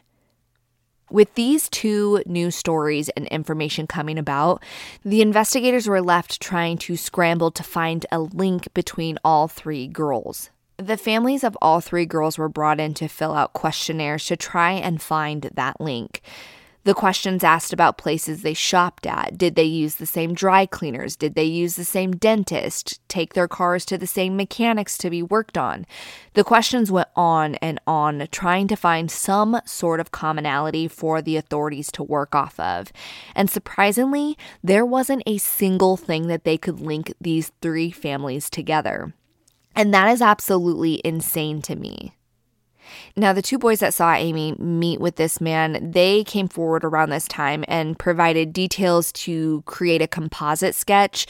With 1.13 1.35
these 1.35 1.69
two 1.69 2.23
new 2.25 2.49
stories 2.49 3.07
and 3.09 3.27
information 3.27 3.85
coming 3.85 4.17
about, 4.17 4.63
the 5.05 5.21
investigators 5.21 5.87
were 5.87 6.01
left 6.01 6.41
trying 6.41 6.79
to 6.79 6.97
scramble 6.97 7.51
to 7.51 7.61
find 7.61 8.03
a 8.11 8.19
link 8.19 8.67
between 8.73 9.19
all 9.23 9.47
three 9.47 9.85
girls. 9.85 10.49
The 10.77 10.97
families 10.97 11.43
of 11.43 11.55
all 11.61 11.81
three 11.81 12.07
girls 12.07 12.39
were 12.39 12.49
brought 12.49 12.79
in 12.79 12.95
to 12.95 13.07
fill 13.07 13.35
out 13.35 13.53
questionnaires 13.53 14.25
to 14.25 14.35
try 14.35 14.71
and 14.71 14.99
find 14.99 15.51
that 15.53 15.79
link. 15.79 16.23
The 16.85 16.93
questions 16.93 17.45
asked 17.45 17.71
about 17.71 17.97
places 17.97 18.41
they 18.41 18.53
shopped 18.53 19.05
at. 19.05 19.37
Did 19.37 19.55
they 19.55 19.63
use 19.63 19.95
the 19.95 20.05
same 20.05 20.33
dry 20.33 20.65
cleaners? 20.65 21.15
Did 21.15 21.33
they 21.33 21.45
use 21.45 21.77
the 21.77 21.85
same 21.85 22.11
dentist? 22.11 22.99
Take 23.07 23.33
their 23.33 23.47
cars 23.47 23.85
to 23.85 23.97
the 23.97 24.05
same 24.05 24.35
mechanics 24.35 24.97
to 24.97 25.09
be 25.09 25.23
worked 25.23 25.57
on? 25.57 25.85
The 26.33 26.43
questions 26.43 26.91
went 26.91 27.07
on 27.15 27.55
and 27.55 27.79
on, 27.87 28.27
trying 28.31 28.67
to 28.67 28.75
find 28.75 29.09
some 29.09 29.61
sort 29.65 30.01
of 30.01 30.11
commonality 30.11 30.89
for 30.89 31.21
the 31.21 31.37
authorities 31.37 31.89
to 31.93 32.03
work 32.03 32.35
off 32.35 32.59
of. 32.59 32.91
And 33.33 33.49
surprisingly, 33.49 34.37
there 34.61 34.85
wasn't 34.85 35.23
a 35.25 35.37
single 35.37 35.95
thing 35.95 36.27
that 36.27 36.43
they 36.43 36.57
could 36.57 36.81
link 36.81 37.13
these 37.21 37.53
three 37.61 37.91
families 37.91 38.49
together. 38.49 39.13
And 39.73 39.93
that 39.93 40.11
is 40.11 40.21
absolutely 40.21 41.01
insane 41.05 41.61
to 41.63 41.77
me. 41.77 42.13
Now, 43.15 43.33
the 43.33 43.41
two 43.41 43.57
boys 43.57 43.79
that 43.79 43.93
saw 43.93 44.13
Amy 44.13 44.55
meet 44.59 44.99
with 44.99 45.15
this 45.15 45.39
man, 45.39 45.91
they 45.91 46.23
came 46.23 46.47
forward 46.47 46.83
around 46.83 47.09
this 47.09 47.27
time 47.27 47.63
and 47.67 47.97
provided 47.97 48.53
details 48.53 49.11
to 49.13 49.61
create 49.65 50.01
a 50.01 50.07
composite 50.07 50.75
sketch. 50.75 51.27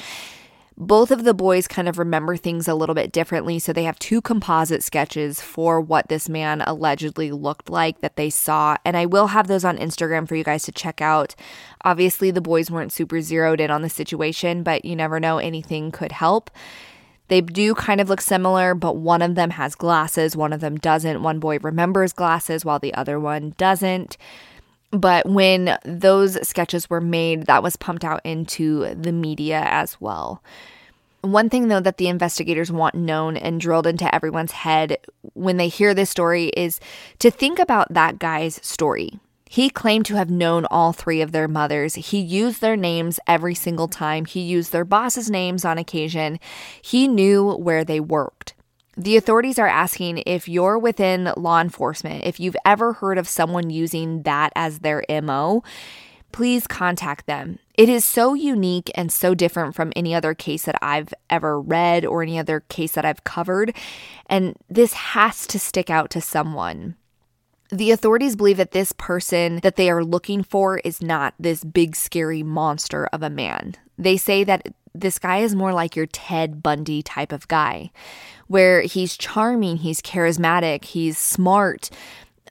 Both 0.76 1.12
of 1.12 1.23
the 1.23 1.36
boys 1.36 1.67
kind 1.67 1.88
of 1.88 1.99
remember 1.99 2.36
things 2.36 2.67
a 2.67 2.73
little 2.73 2.95
bit 2.95 3.12
differently, 3.12 3.60
so 3.60 3.71
they 3.71 3.84
have 3.84 3.99
two 3.99 4.21
composite 4.21 4.84
sketches 4.84 5.39
for 5.39 5.80
what 5.80 6.10
this 6.10 6.28
man 6.28 6.62
allegedly 6.62 7.32
looked 7.32 7.69
like 7.69 8.02
that 8.02 8.15
they 8.15 8.32
saw. 8.32 8.78
And 8.84 8.97
I 8.97 9.06
will 9.06 9.28
have 9.28 9.47
those 9.47 9.63
on 9.63 9.78
Instagram 9.78 10.28
for 10.28 10.36
you 10.36 10.43
guys 10.43 10.63
to 10.63 10.71
check 10.71 10.99
out. 10.99 11.36
Obviously, 11.84 12.32
the 12.32 12.41
boys 12.41 12.71
weren't 12.71 12.91
super 12.91 13.21
zeroed 13.21 13.62
in 13.62 13.69
on 13.69 13.84
the 13.84 13.89
situation, 13.89 14.63
but 14.63 14.84
you 14.84 14.95
never 14.95 15.19
know, 15.19 15.38
anything 15.38 15.91
could 15.91 16.12
help. 16.12 16.49
They 17.34 17.41
do 17.41 17.74
kind 17.74 18.00
of 18.00 18.10
look 18.10 18.22
similar, 18.22 18.76
but 18.76 18.98
one 18.98 19.24
of 19.24 19.34
them 19.34 19.50
has 19.50 19.74
glasses, 19.74 20.38
one 20.38 20.54
of 20.54 20.60
them 20.62 20.78
doesn't. 20.78 21.24
One 21.24 21.39
boy 21.39 21.58
remembers 21.58 22.13
glasses 22.13 22.63
while 22.63 22.78
the 22.78 22.93
other 22.93 23.19
one 23.19 23.56
doesn't. 23.58 24.17
But 24.91 25.28
when 25.28 25.76
those 25.84 26.48
sketches 26.48 26.91
were 26.91 27.02
made, 27.02 27.48
that 27.48 27.63
was 27.63 27.76
pumped 27.76 28.06
out 28.06 28.22
into 28.24 28.93
the 28.93 29.12
media 29.12 29.63
as 29.65 30.00
well. 30.00 30.43
One 31.22 31.50
thing, 31.50 31.69
though, 31.69 31.80
that 31.80 31.98
the 31.98 32.08
investigators 32.08 32.72
want 32.72 32.93
known 32.93 33.36
and 33.36 33.60
drilled 33.60 33.88
into 33.88 34.13
everyone's 34.13 34.52
head 34.52 35.00
when 35.34 35.58
they 35.58 35.69
hear 35.69 35.96
this 35.96 36.12
story 36.12 36.50
is 36.50 36.80
to 37.17 37.32
think 37.32 37.58
about 37.58 37.91
that 37.91 38.19
guy's 38.19 38.60
story. 38.63 39.19
He 39.53 39.69
claimed 39.69 40.07
to 40.07 40.15
have 40.15 40.31
known 40.31 40.65
all 40.71 40.93
three 40.93 41.21
of 41.21 41.31
their 41.31 41.47
mothers. 41.47 41.93
He 41.93 42.19
used 42.19 42.59
their 42.59 42.75
names 42.75 43.19
every 43.27 43.53
single 43.53 43.87
time. 43.87 44.25
He 44.25 44.39
used 44.39 44.71
their 44.71 44.83
bosses' 44.83 45.29
names 45.29 45.63
on 45.63 45.77
occasion. 45.77 46.39
He 46.81 47.07
knew 47.07 47.53
where 47.57 47.83
they 47.83 47.99
worked. 47.99 48.55
The 48.97 49.15
authorities 49.15 49.59
are 49.59 49.67
asking 49.67 50.23
if 50.25 50.49
you're 50.49 50.79
within 50.79 51.31
law 51.37 51.61
enforcement, 51.61 52.25
if 52.25 52.39
you've 52.39 52.55
ever 52.65 52.93
heard 52.93 53.19
of 53.19 53.29
someone 53.29 53.69
using 53.69 54.23
that 54.23 54.51
as 54.55 54.79
their 54.79 55.03
MO, 55.21 55.61
please 56.31 56.65
contact 56.65 57.27
them. 57.27 57.59
It 57.75 57.89
is 57.89 58.03
so 58.03 58.33
unique 58.33 58.89
and 58.95 59.11
so 59.11 59.35
different 59.35 59.75
from 59.75 59.93
any 59.95 60.15
other 60.15 60.33
case 60.33 60.63
that 60.63 60.79
I've 60.81 61.13
ever 61.29 61.61
read 61.61 62.07
or 62.07 62.23
any 62.23 62.39
other 62.39 62.61
case 62.61 62.93
that 62.93 63.05
I've 63.05 63.23
covered. 63.23 63.75
And 64.25 64.55
this 64.67 64.93
has 64.93 65.45
to 65.45 65.59
stick 65.59 65.91
out 65.91 66.09
to 66.09 66.21
someone. 66.21 66.95
The 67.73 67.89
authorities 67.89 68.36
believe 68.36 68.57
that 68.57 68.69
this 68.69 68.91
person 68.91 69.59
that 69.63 69.77
they 69.77 69.89
are 69.89 70.03
looking 70.03 70.43
for 70.43 70.77
is 70.77 71.01
not 71.01 71.33
this 71.39 71.63
big, 71.63 71.95
scary 71.95 72.43
monster 72.43 73.07
of 73.07 73.23
a 73.23 73.31
man. 73.31 73.73
They 73.97 74.15
say 74.15 74.43
that 74.43 74.75
this 74.93 75.17
guy 75.17 75.39
is 75.39 75.55
more 75.55 75.73
like 75.73 75.95
your 75.95 76.05
Ted 76.05 76.62
Bundy 76.62 77.01
type 77.01 77.31
of 77.31 77.47
guy, 77.47 77.89
where 78.45 78.83
he's 78.83 79.17
charming, 79.17 79.77
he's 79.77 80.03
charismatic, 80.03 80.86
he's 80.86 81.17
smart, 81.17 81.89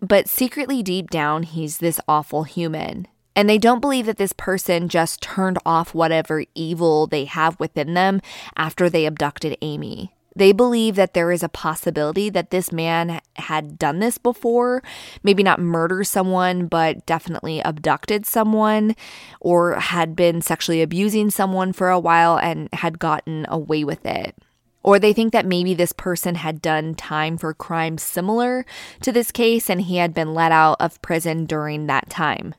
but 0.00 0.28
secretly 0.28 0.82
deep 0.82 1.08
down, 1.08 1.44
he's 1.44 1.78
this 1.78 2.00
awful 2.08 2.42
human. 2.42 3.06
And 3.36 3.48
they 3.48 3.58
don't 3.58 3.78
believe 3.80 4.06
that 4.06 4.16
this 4.16 4.32
person 4.32 4.88
just 4.88 5.22
turned 5.22 5.58
off 5.64 5.94
whatever 5.94 6.42
evil 6.56 7.06
they 7.06 7.26
have 7.26 7.60
within 7.60 7.94
them 7.94 8.20
after 8.56 8.90
they 8.90 9.06
abducted 9.06 9.56
Amy. 9.62 10.12
They 10.34 10.52
believe 10.52 10.96
that 10.96 11.14
there 11.14 11.30
is 11.30 11.42
a 11.42 11.48
possibility 11.48 12.30
that 12.30 12.50
this 12.50 12.72
man 12.72 13.20
had 13.36 13.78
done 13.78 13.98
this 13.98 14.18
before, 14.18 14.82
maybe 15.22 15.42
not 15.42 15.60
murder 15.60 16.04
someone, 16.04 16.66
but 16.66 17.04
definitely 17.04 17.60
abducted 17.60 18.24
someone 18.24 18.96
or 19.40 19.74
had 19.74 20.16
been 20.16 20.40
sexually 20.40 20.80
abusing 20.80 21.30
someone 21.30 21.72
for 21.72 21.90
a 21.90 21.98
while 22.00 22.38
and 22.38 22.68
had 22.72 22.98
gotten 22.98 23.44
away 23.48 23.84
with 23.84 24.06
it. 24.06 24.34
Or 24.82 24.98
they 24.98 25.12
think 25.12 25.32
that 25.32 25.46
maybe 25.46 25.74
this 25.74 25.92
person 25.92 26.34
had 26.34 26.60
done 26.60 26.94
time 26.94 27.38
for 27.38 27.54
crimes 27.54 28.02
similar 28.02 28.66
to 29.02 29.12
this 29.12 29.30
case 29.30 29.70
and 29.70 29.82
he 29.82 29.98
had 29.98 30.12
been 30.12 30.34
let 30.34 30.50
out 30.50 30.78
of 30.80 31.00
prison 31.02 31.44
during 31.44 31.86
that 31.86 32.10
time. 32.10 32.54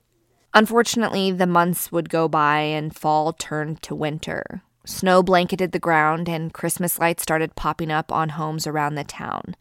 Unfortunately, 0.53 1.31
the 1.31 1.47
months 1.47 1.91
would 1.91 2.09
go 2.09 2.27
by 2.27 2.59
and 2.59 2.95
fall 2.95 3.33
turned 3.33 3.81
to 3.81 3.95
winter. 3.95 4.61
Snow 4.85 5.23
blanketed 5.23 5.71
the 5.71 5.79
ground, 5.79 6.27
and 6.27 6.53
Christmas 6.53 6.99
lights 6.99 7.23
started 7.23 7.55
popping 7.55 7.91
up 7.91 8.11
on 8.11 8.29
homes 8.29 8.67
around 8.67 8.95
the 8.95 9.03
town. 9.03 9.55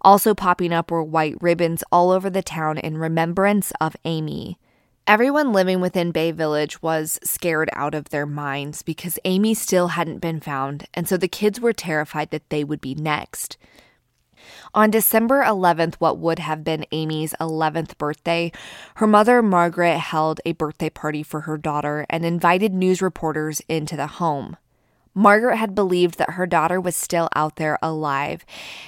Also, 0.00 0.34
popping 0.34 0.72
up 0.72 0.90
were 0.90 1.02
white 1.02 1.36
ribbons 1.40 1.84
all 1.92 2.10
over 2.10 2.28
the 2.28 2.42
town 2.42 2.78
in 2.78 2.98
remembrance 2.98 3.72
of 3.80 3.96
Amy. 4.04 4.58
Everyone 5.06 5.52
living 5.52 5.80
within 5.80 6.10
Bay 6.10 6.32
Village 6.32 6.82
was 6.82 7.20
scared 7.22 7.70
out 7.74 7.94
of 7.94 8.08
their 8.08 8.26
minds 8.26 8.82
because 8.82 9.20
Amy 9.24 9.54
still 9.54 9.88
hadn't 9.88 10.18
been 10.18 10.40
found, 10.40 10.86
and 10.94 11.08
so 11.08 11.16
the 11.16 11.28
kids 11.28 11.60
were 11.60 11.72
terrified 11.72 12.30
that 12.30 12.50
they 12.50 12.64
would 12.64 12.80
be 12.80 12.96
next. 12.96 13.56
On 14.74 14.90
December 14.90 15.42
11th, 15.42 15.94
what 15.96 16.18
would 16.18 16.38
have 16.38 16.64
been 16.64 16.86
Amy's 16.92 17.34
11th 17.40 17.96
birthday, 17.98 18.52
her 18.96 19.06
mother, 19.06 19.42
Margaret, 19.42 19.98
held 19.98 20.40
a 20.44 20.52
birthday 20.52 20.90
party 20.90 21.22
for 21.22 21.42
her 21.42 21.56
daughter 21.56 22.06
and 22.10 22.24
invited 22.24 22.74
news 22.74 23.00
reporters 23.00 23.60
into 23.68 23.96
the 23.96 24.06
home. 24.06 24.56
Margaret 25.14 25.56
had 25.56 25.74
believed 25.74 26.18
that 26.18 26.32
her 26.32 26.46
daughter 26.46 26.78
was 26.78 26.94
still 26.94 27.30
out 27.34 27.56
there 27.56 27.78
alive, 27.80 28.44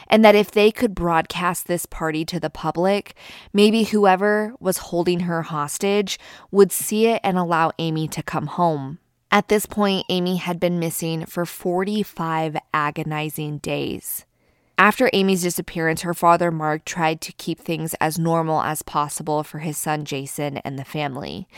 and 0.08 0.22
that 0.22 0.34
if 0.34 0.50
they 0.50 0.70
could 0.70 0.94
broadcast 0.94 1.66
this 1.66 1.86
party 1.86 2.22
to 2.26 2.38
the 2.38 2.50
public, 2.50 3.14
maybe 3.54 3.84
whoever 3.84 4.52
was 4.60 4.76
holding 4.76 5.20
her 5.20 5.40
hostage 5.40 6.18
would 6.50 6.70
see 6.70 7.06
it 7.06 7.22
and 7.24 7.38
allow 7.38 7.72
Amy 7.78 8.06
to 8.08 8.22
come 8.22 8.46
home. 8.46 8.98
At 9.30 9.48
this 9.48 9.64
point, 9.64 10.04
Amy 10.10 10.36
had 10.36 10.60
been 10.60 10.78
missing 10.78 11.24
for 11.24 11.46
45 11.46 12.58
agonizing 12.74 13.56
days. 13.58 14.26
After 14.80 15.10
Amy's 15.12 15.42
disappearance, 15.42 16.02
her 16.02 16.14
father, 16.14 16.52
Mark, 16.52 16.84
tried 16.84 17.20
to 17.22 17.32
keep 17.32 17.58
things 17.58 17.94
as 18.00 18.16
normal 18.16 18.62
as 18.62 18.82
possible 18.82 19.42
for 19.42 19.58
his 19.58 19.76
son, 19.76 20.04
Jason, 20.04 20.58
and 20.58 20.78
the 20.78 20.84
family. 20.84 21.48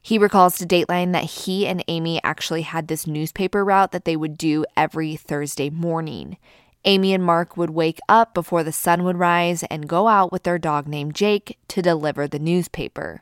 He 0.00 0.16
recalls 0.16 0.56
to 0.56 0.66
Dateline 0.66 1.12
that 1.12 1.24
he 1.24 1.66
and 1.66 1.84
Amy 1.88 2.20
actually 2.24 2.62
had 2.62 2.88
this 2.88 3.06
newspaper 3.06 3.62
route 3.62 3.92
that 3.92 4.06
they 4.06 4.16
would 4.16 4.38
do 4.38 4.64
every 4.78 5.14
Thursday 5.14 5.68
morning. 5.68 6.38
Amy 6.86 7.12
and 7.12 7.22
Mark 7.22 7.58
would 7.58 7.70
wake 7.70 8.00
up 8.08 8.32
before 8.32 8.62
the 8.62 8.72
sun 8.72 9.04
would 9.04 9.18
rise 9.18 9.62
and 9.64 9.86
go 9.86 10.08
out 10.08 10.32
with 10.32 10.44
their 10.44 10.58
dog 10.58 10.88
named 10.88 11.14
Jake 11.14 11.58
to 11.68 11.82
deliver 11.82 12.26
the 12.26 12.38
newspaper. 12.38 13.20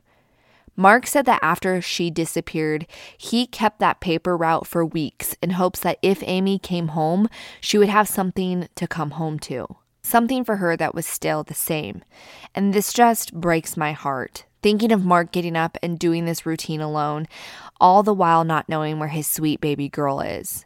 Mark 0.76 1.06
said 1.06 1.26
that 1.26 1.40
after 1.42 1.80
she 1.82 2.10
disappeared, 2.10 2.86
he 3.16 3.46
kept 3.46 3.78
that 3.78 4.00
paper 4.00 4.36
route 4.36 4.66
for 4.66 4.84
weeks 4.84 5.36
in 5.42 5.50
hopes 5.50 5.80
that 5.80 5.98
if 6.02 6.22
Amy 6.24 6.58
came 6.58 6.88
home, 6.88 7.28
she 7.60 7.76
would 7.76 7.90
have 7.90 8.08
something 8.08 8.68
to 8.74 8.86
come 8.86 9.12
home 9.12 9.38
to. 9.40 9.66
Something 10.02 10.44
for 10.44 10.56
her 10.56 10.76
that 10.76 10.94
was 10.94 11.06
still 11.06 11.44
the 11.44 11.54
same. 11.54 12.02
And 12.54 12.72
this 12.72 12.92
just 12.92 13.34
breaks 13.34 13.76
my 13.76 13.92
heart. 13.92 14.44
Thinking 14.62 14.92
of 14.92 15.04
Mark 15.04 15.32
getting 15.32 15.56
up 15.56 15.76
and 15.82 15.98
doing 15.98 16.24
this 16.24 16.46
routine 16.46 16.80
alone, 16.80 17.26
all 17.80 18.02
the 18.02 18.14
while 18.14 18.44
not 18.44 18.68
knowing 18.68 18.98
where 18.98 19.08
his 19.08 19.26
sweet 19.26 19.60
baby 19.60 19.88
girl 19.88 20.20
is. 20.20 20.64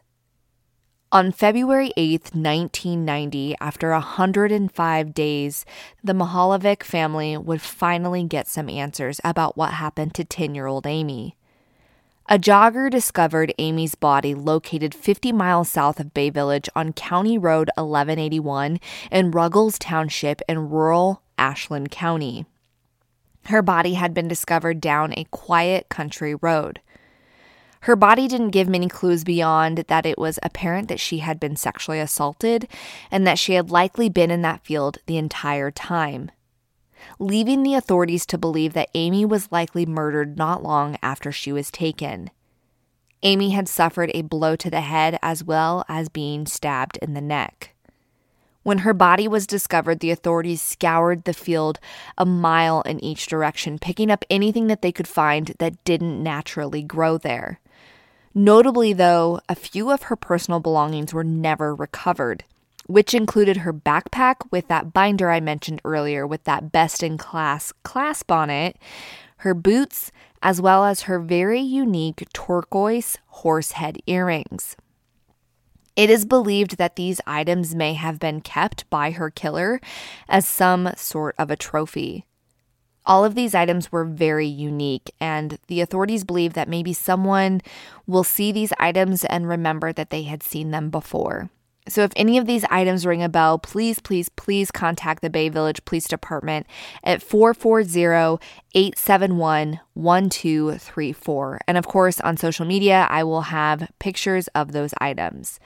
On 1.09 1.31
February 1.31 1.93
8, 1.95 2.35
1990, 2.35 3.55
after 3.61 3.91
105 3.91 5.13
days, 5.13 5.65
the 6.03 6.11
Mihaljevic 6.11 6.83
family 6.83 7.37
would 7.37 7.61
finally 7.61 8.25
get 8.25 8.45
some 8.45 8.67
answers 8.67 9.21
about 9.23 9.55
what 9.55 9.71
happened 9.71 10.13
to 10.15 10.25
10 10.25 10.53
year 10.53 10.67
old 10.67 10.85
Amy. 10.85 11.37
A 12.27 12.37
jogger 12.37 12.89
discovered 12.91 13.53
Amy's 13.57 13.95
body 13.95 14.35
located 14.35 14.93
50 14.93 15.31
miles 15.31 15.69
south 15.69 16.01
of 16.01 16.13
Bay 16.13 16.29
Village 16.29 16.67
on 16.75 16.91
County 16.91 17.37
Road 17.37 17.69
1181 17.77 18.77
in 19.09 19.31
Ruggles 19.31 19.79
Township 19.79 20.41
in 20.49 20.69
rural 20.69 21.21
Ashland 21.37 21.89
County. 21.89 22.45
Her 23.45 23.61
body 23.61 23.93
had 23.93 24.13
been 24.13 24.27
discovered 24.27 24.81
down 24.81 25.13
a 25.13 25.23
quiet 25.31 25.87
country 25.87 26.35
road. 26.35 26.81
Her 27.87 27.95
body 27.95 28.27
didn't 28.27 28.49
give 28.49 28.67
many 28.67 28.89
clues 28.89 29.23
beyond 29.23 29.85
that 29.87 30.05
it 30.05 30.19
was 30.19 30.39
apparent 30.43 30.89
that 30.89 30.99
she 30.99 31.19
had 31.19 31.39
been 31.39 31.55
sexually 31.55 32.01
assaulted 32.01 32.67
and 33.09 33.25
that 33.25 33.39
she 33.39 33.53
had 33.53 33.71
likely 33.71 34.09
been 34.09 34.29
in 34.29 34.41
that 34.41 34.65
field 34.65 34.97
the 35.05 35.15
entire 35.15 35.71
time, 35.71 36.29
leaving 37.17 37.63
the 37.63 37.75
authorities 37.75 38.25
to 38.25 38.37
believe 38.37 38.73
that 38.73 38.89
Amy 38.93 39.23
was 39.23 39.53
likely 39.53 39.85
murdered 39.85 40.37
not 40.37 40.61
long 40.61 40.97
after 41.01 41.31
she 41.31 41.53
was 41.53 41.71
taken. 41.71 42.29
Amy 43.23 43.51
had 43.51 43.69
suffered 43.69 44.11
a 44.13 44.21
blow 44.21 44.57
to 44.57 44.69
the 44.69 44.81
head 44.81 45.17
as 45.21 45.45
well 45.45 45.85
as 45.87 46.09
being 46.09 46.45
stabbed 46.45 46.99
in 47.01 47.13
the 47.13 47.21
neck. 47.21 47.73
When 48.63 48.79
her 48.79 48.93
body 48.93 49.29
was 49.29 49.47
discovered, 49.47 50.01
the 50.01 50.11
authorities 50.11 50.61
scoured 50.61 51.23
the 51.23 51.31
field 51.31 51.79
a 52.17 52.25
mile 52.25 52.81
in 52.81 53.01
each 53.01 53.27
direction, 53.27 53.79
picking 53.79 54.11
up 54.11 54.25
anything 54.29 54.67
that 54.67 54.81
they 54.81 54.91
could 54.91 55.07
find 55.07 55.55
that 55.59 55.81
didn't 55.85 56.21
naturally 56.21 56.83
grow 56.83 57.17
there. 57.17 57.61
Notably, 58.37 58.93
though, 58.93 59.41
a 59.49 59.55
few 59.55 59.89
of 59.89 60.03
her 60.03 60.15
personal 60.15 60.59
belongings 60.59 61.11
were 61.11 61.23
never 61.23 61.73
recovered, 61.73 62.43
which 62.85 63.15
included 63.15 63.57
her 63.57 63.73
backpack 63.73 64.35
with 64.51 64.67
that 64.67 64.93
binder 64.93 65.31
I 65.31 65.39
mentioned 65.39 65.81
earlier 65.83 66.27
with 66.27 66.43
that 66.43 66.71
best 66.71 67.01
in 67.01 67.17
class 67.17 67.73
clasp 67.81 68.31
on 68.31 68.51
it, 68.51 68.77
her 69.37 69.55
boots, 69.55 70.11
as 70.43 70.61
well 70.61 70.85
as 70.85 71.01
her 71.01 71.19
very 71.19 71.61
unique 71.61 72.27
turquoise 72.31 73.17
horsehead 73.25 73.97
earrings. 74.05 74.75
It 75.95 76.11
is 76.11 76.23
believed 76.23 76.77
that 76.77 76.95
these 76.95 77.19
items 77.25 77.73
may 77.73 77.95
have 77.95 78.19
been 78.19 78.41
kept 78.41 78.87
by 78.91 79.09
her 79.09 79.31
killer 79.31 79.81
as 80.29 80.45
some 80.45 80.91
sort 80.95 81.33
of 81.39 81.49
a 81.49 81.55
trophy. 81.55 82.26
All 83.07 83.23
of 83.23 83.35
these 83.35 83.55
items 83.55 83.91
were 83.91 84.03
very 84.03 84.45
unique, 84.45 85.11
and 85.19 85.57
the 85.67 85.81
authorities 85.81 86.25
believe 86.25 86.53
that 86.53 86.67
maybe 86.67 86.91
someone 86.91 87.61
will 88.05 88.25
see 88.25 88.51
these 88.51 88.73
items 88.79 89.23
and 89.25 89.47
remember 89.47 89.93
that 89.93 90.09
they 90.09 90.23
had 90.23 90.43
seen 90.43 90.71
them 90.71 90.89
before. 90.89 91.49
So, 91.87 92.03
if 92.03 92.11
any 92.17 92.37
of 92.37 92.45
these 92.45 92.65
items 92.69 93.05
ring 93.05 93.23
a 93.23 93.29
bell, 93.29 93.59
please, 93.59 93.99
please, 93.99 94.27
please 94.27 94.71
contact 94.71 95.21
the 95.21 95.29
Bay 95.29 95.47
Village 95.47 95.85
Police 95.85 96.07
Department 96.07 96.67
at 97.01 97.21
440 97.21 98.43
871 98.75 99.79
1234. 99.93 101.61
And 101.65 101.77
of 101.77 101.87
course, 101.87 102.19
on 102.19 102.35
social 102.35 102.65
media, 102.65 103.07
I 103.09 103.23
will 103.23 103.43
have 103.43 103.89
pictures 103.99 104.49
of 104.49 104.73
those 104.73 104.93
items. 104.99 105.61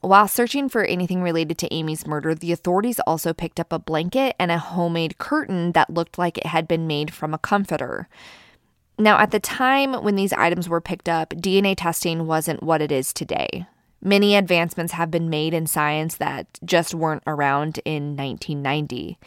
While 0.00 0.28
searching 0.28 0.68
for 0.68 0.84
anything 0.84 1.22
related 1.22 1.58
to 1.58 1.74
Amy's 1.74 2.06
murder, 2.06 2.34
the 2.34 2.52
authorities 2.52 3.00
also 3.06 3.32
picked 3.32 3.58
up 3.58 3.72
a 3.72 3.78
blanket 3.78 4.36
and 4.38 4.50
a 4.50 4.58
homemade 4.58 5.18
curtain 5.18 5.72
that 5.72 5.90
looked 5.90 6.18
like 6.18 6.38
it 6.38 6.46
had 6.46 6.68
been 6.68 6.86
made 6.86 7.12
from 7.12 7.34
a 7.34 7.38
comforter. 7.38 8.08
Now, 8.98 9.18
at 9.18 9.30
the 9.30 9.40
time 9.40 9.92
when 10.04 10.16
these 10.16 10.32
items 10.32 10.68
were 10.68 10.80
picked 10.80 11.08
up, 11.08 11.30
DNA 11.30 11.74
testing 11.76 12.26
wasn't 12.26 12.62
what 12.62 12.80
it 12.80 12.92
is 12.92 13.12
today. 13.12 13.66
Many 14.02 14.36
advancements 14.36 14.92
have 14.92 15.10
been 15.10 15.28
made 15.28 15.52
in 15.52 15.66
science 15.66 16.16
that 16.16 16.46
just 16.64 16.94
weren't 16.94 17.22
around 17.26 17.80
in 17.84 18.16
1990. 18.16 19.18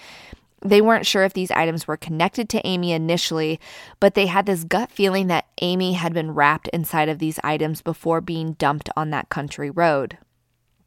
They 0.61 0.81
weren't 0.81 1.05
sure 1.05 1.23
if 1.23 1.33
these 1.33 1.51
items 1.51 1.87
were 1.87 1.97
connected 1.97 2.49
to 2.49 2.65
Amy 2.65 2.91
initially, 2.91 3.59
but 3.99 4.13
they 4.13 4.25
had 4.25 4.45
this 4.45 4.63
gut 4.63 4.91
feeling 4.91 5.27
that 5.27 5.47
Amy 5.61 5.93
had 5.93 6.13
been 6.13 6.31
wrapped 6.31 6.67
inside 6.69 7.09
of 7.09 7.19
these 7.19 7.39
items 7.43 7.81
before 7.81 8.21
being 8.21 8.53
dumped 8.53 8.89
on 8.95 9.09
that 9.09 9.29
country 9.29 9.69
road. 9.69 10.17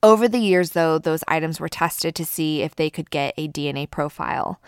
Over 0.02 0.26
the 0.26 0.38
years, 0.38 0.70
though, 0.70 0.98
those 0.98 1.22
items 1.28 1.60
were 1.60 1.68
tested 1.68 2.16
to 2.16 2.24
see 2.24 2.62
if 2.62 2.74
they 2.74 2.90
could 2.90 3.10
get 3.10 3.34
a 3.36 3.46
DNA 3.46 3.88
profile. 3.88 4.60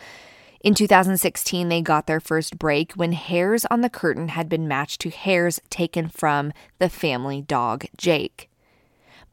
In 0.61 0.75
2016, 0.75 1.69
they 1.69 1.83
got 1.83 2.07
their 2.07 2.21
first 2.21 2.59
break 2.59 2.93
when 2.93 3.13
hairs 3.13 3.67
on 3.67 3.81
the 3.81 3.91
curtain 3.91 4.29
had 4.29 4.49
been 4.49 4.69
matched 4.69 5.01
to 5.03 5.11
hairs 5.11 5.61
taken 5.71 6.09
from 6.09 6.53
the 6.79 6.89
family 6.89 7.43
dog, 7.43 7.85
Jake. 7.97 8.49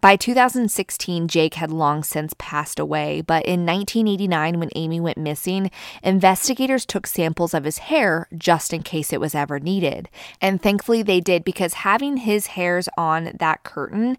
By 0.01 0.15
2016, 0.15 1.27
Jake 1.27 1.53
had 1.53 1.69
long 1.69 2.03
since 2.03 2.33
passed 2.39 2.79
away, 2.79 3.21
but 3.21 3.45
in 3.45 3.67
1989, 3.67 4.59
when 4.59 4.71
Amy 4.75 4.99
went 4.99 5.19
missing, 5.19 5.69
investigators 6.01 6.87
took 6.87 7.05
samples 7.05 7.53
of 7.53 7.65
his 7.65 7.77
hair 7.77 8.27
just 8.35 8.73
in 8.73 8.81
case 8.81 9.13
it 9.13 9.21
was 9.21 9.35
ever 9.35 9.59
needed. 9.59 10.09
And 10.41 10.59
thankfully, 10.59 11.03
they 11.03 11.21
did 11.21 11.43
because 11.43 11.75
having 11.75 12.17
his 12.17 12.47
hairs 12.47 12.89
on 12.97 13.33
that 13.39 13.63
curtain 13.63 14.17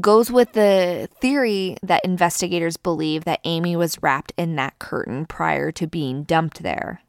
goes 0.00 0.30
with 0.30 0.52
the 0.52 1.08
theory 1.20 1.76
that 1.82 2.04
investigators 2.04 2.76
believe 2.76 3.24
that 3.24 3.40
Amy 3.44 3.76
was 3.76 4.02
wrapped 4.02 4.32
in 4.36 4.56
that 4.56 4.78
curtain 4.78 5.26
prior 5.26 5.70
to 5.72 5.86
being 5.86 6.22
dumped 6.24 6.62
there. 6.62 7.02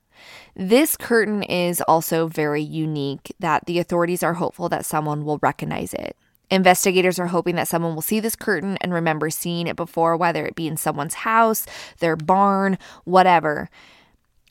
This 0.55 0.95
curtain 0.97 1.43
is 1.43 1.81
also 1.81 2.27
very 2.27 2.61
unique 2.61 3.33
that 3.39 3.65
the 3.65 3.79
authorities 3.79 4.23
are 4.23 4.35
hopeful 4.35 4.69
that 4.69 4.85
someone 4.85 5.25
will 5.25 5.39
recognize 5.41 5.93
it. 5.93 6.15
Investigators 6.51 7.17
are 7.17 7.27
hoping 7.27 7.55
that 7.55 7.67
someone 7.67 7.95
will 7.95 8.01
see 8.01 8.19
this 8.19 8.35
curtain 8.35 8.77
and 8.81 8.93
remember 8.93 9.29
seeing 9.29 9.65
it 9.65 9.75
before, 9.75 10.15
whether 10.15 10.45
it 10.45 10.55
be 10.55 10.67
in 10.67 10.77
someone's 10.77 11.15
house, 11.15 11.65
their 11.99 12.15
barn, 12.15 12.77
whatever. 13.05 13.69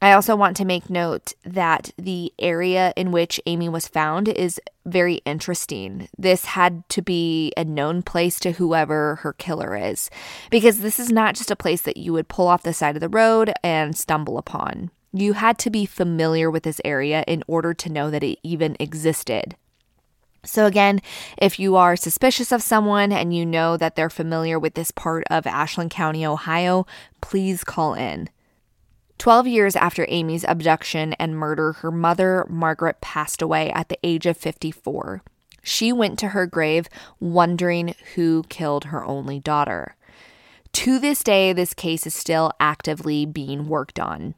I 0.02 0.14
also 0.14 0.34
want 0.34 0.56
to 0.56 0.64
make 0.64 0.90
note 0.90 1.32
that 1.44 1.92
the 1.96 2.32
area 2.40 2.92
in 2.96 3.12
which 3.12 3.40
Amy 3.46 3.68
was 3.68 3.86
found 3.86 4.26
is 4.26 4.60
very 4.84 5.22
interesting. 5.24 6.08
This 6.18 6.44
had 6.44 6.88
to 6.88 7.02
be 7.02 7.52
a 7.56 7.64
known 7.64 8.02
place 8.02 8.40
to 8.40 8.50
whoever 8.50 9.14
her 9.22 9.32
killer 9.32 9.76
is, 9.76 10.10
because 10.50 10.80
this 10.80 10.98
is 10.98 11.12
not 11.12 11.36
just 11.36 11.52
a 11.52 11.56
place 11.56 11.82
that 11.82 11.96
you 11.96 12.12
would 12.14 12.26
pull 12.26 12.48
off 12.48 12.64
the 12.64 12.72
side 12.72 12.96
of 12.96 13.00
the 13.00 13.08
road 13.08 13.52
and 13.62 13.96
stumble 13.96 14.38
upon. 14.38 14.90
You 15.12 15.34
had 15.34 15.56
to 15.60 15.70
be 15.70 15.86
familiar 15.86 16.50
with 16.50 16.64
this 16.64 16.80
area 16.84 17.22
in 17.28 17.44
order 17.46 17.72
to 17.72 17.92
know 17.92 18.10
that 18.10 18.24
it 18.24 18.40
even 18.42 18.76
existed. 18.80 19.54
So, 20.44 20.66
again, 20.66 21.00
if 21.38 21.60
you 21.60 21.76
are 21.76 21.94
suspicious 21.94 22.50
of 22.50 22.60
someone 22.60 23.12
and 23.12 23.32
you 23.32 23.46
know 23.46 23.76
that 23.76 23.94
they're 23.94 24.10
familiar 24.10 24.58
with 24.58 24.74
this 24.74 24.90
part 24.90 25.22
of 25.30 25.46
Ashland 25.46 25.92
County, 25.92 26.26
Ohio, 26.26 26.88
please 27.20 27.62
call 27.62 27.94
in. 27.94 28.28
12 29.22 29.46
years 29.46 29.76
after 29.76 30.04
Amy's 30.08 30.42
abduction 30.42 31.12
and 31.12 31.38
murder, 31.38 31.74
her 31.74 31.92
mother, 31.92 32.44
Margaret, 32.48 33.00
passed 33.00 33.40
away 33.40 33.70
at 33.70 33.88
the 33.88 33.98
age 34.02 34.26
of 34.26 34.36
54. 34.36 35.22
She 35.62 35.92
went 35.92 36.18
to 36.18 36.30
her 36.30 36.44
grave 36.44 36.88
wondering 37.20 37.94
who 38.16 38.42
killed 38.48 38.86
her 38.86 39.04
only 39.04 39.38
daughter. 39.38 39.94
To 40.72 40.98
this 40.98 41.22
day, 41.22 41.52
this 41.52 41.72
case 41.72 42.04
is 42.04 42.16
still 42.16 42.50
actively 42.58 43.24
being 43.24 43.68
worked 43.68 44.00
on. 44.00 44.34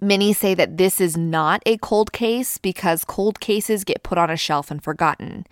Many 0.00 0.34
say 0.34 0.54
that 0.54 0.76
this 0.76 1.00
is 1.00 1.16
not 1.16 1.60
a 1.66 1.76
cold 1.78 2.12
case 2.12 2.58
because 2.58 3.04
cold 3.04 3.40
cases 3.40 3.82
get 3.82 4.04
put 4.04 4.18
on 4.18 4.30
a 4.30 4.36
shelf 4.36 4.70
and 4.70 4.80
forgotten. 4.80 5.48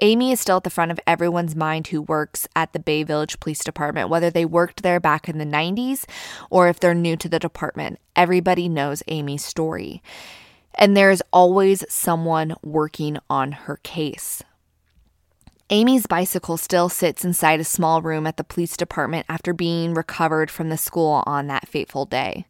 Amy 0.00 0.30
is 0.32 0.40
still 0.40 0.58
at 0.58 0.64
the 0.64 0.70
front 0.70 0.90
of 0.90 1.00
everyone's 1.06 1.56
mind 1.56 1.88
who 1.88 2.02
works 2.02 2.46
at 2.54 2.72
the 2.72 2.78
Bay 2.78 3.02
Village 3.02 3.40
Police 3.40 3.64
Department, 3.64 4.08
whether 4.08 4.30
they 4.30 4.44
worked 4.44 4.82
there 4.82 5.00
back 5.00 5.28
in 5.28 5.38
the 5.38 5.44
90s 5.44 6.04
or 6.50 6.68
if 6.68 6.78
they're 6.78 6.94
new 6.94 7.16
to 7.16 7.28
the 7.28 7.38
department. 7.38 7.98
Everybody 8.14 8.68
knows 8.68 9.02
Amy's 9.08 9.44
story. 9.44 10.02
And 10.74 10.96
there's 10.96 11.22
always 11.32 11.84
someone 11.88 12.54
working 12.62 13.18
on 13.28 13.52
her 13.52 13.80
case. 13.82 14.42
Amy's 15.70 16.06
bicycle 16.06 16.56
still 16.56 16.88
sits 16.88 17.24
inside 17.24 17.60
a 17.60 17.64
small 17.64 18.00
room 18.00 18.26
at 18.26 18.36
the 18.38 18.44
police 18.44 18.76
department 18.76 19.26
after 19.28 19.52
being 19.52 19.92
recovered 19.92 20.50
from 20.50 20.70
the 20.70 20.78
school 20.78 21.22
on 21.26 21.46
that 21.48 21.68
fateful 21.68 22.06
day. 22.06 22.46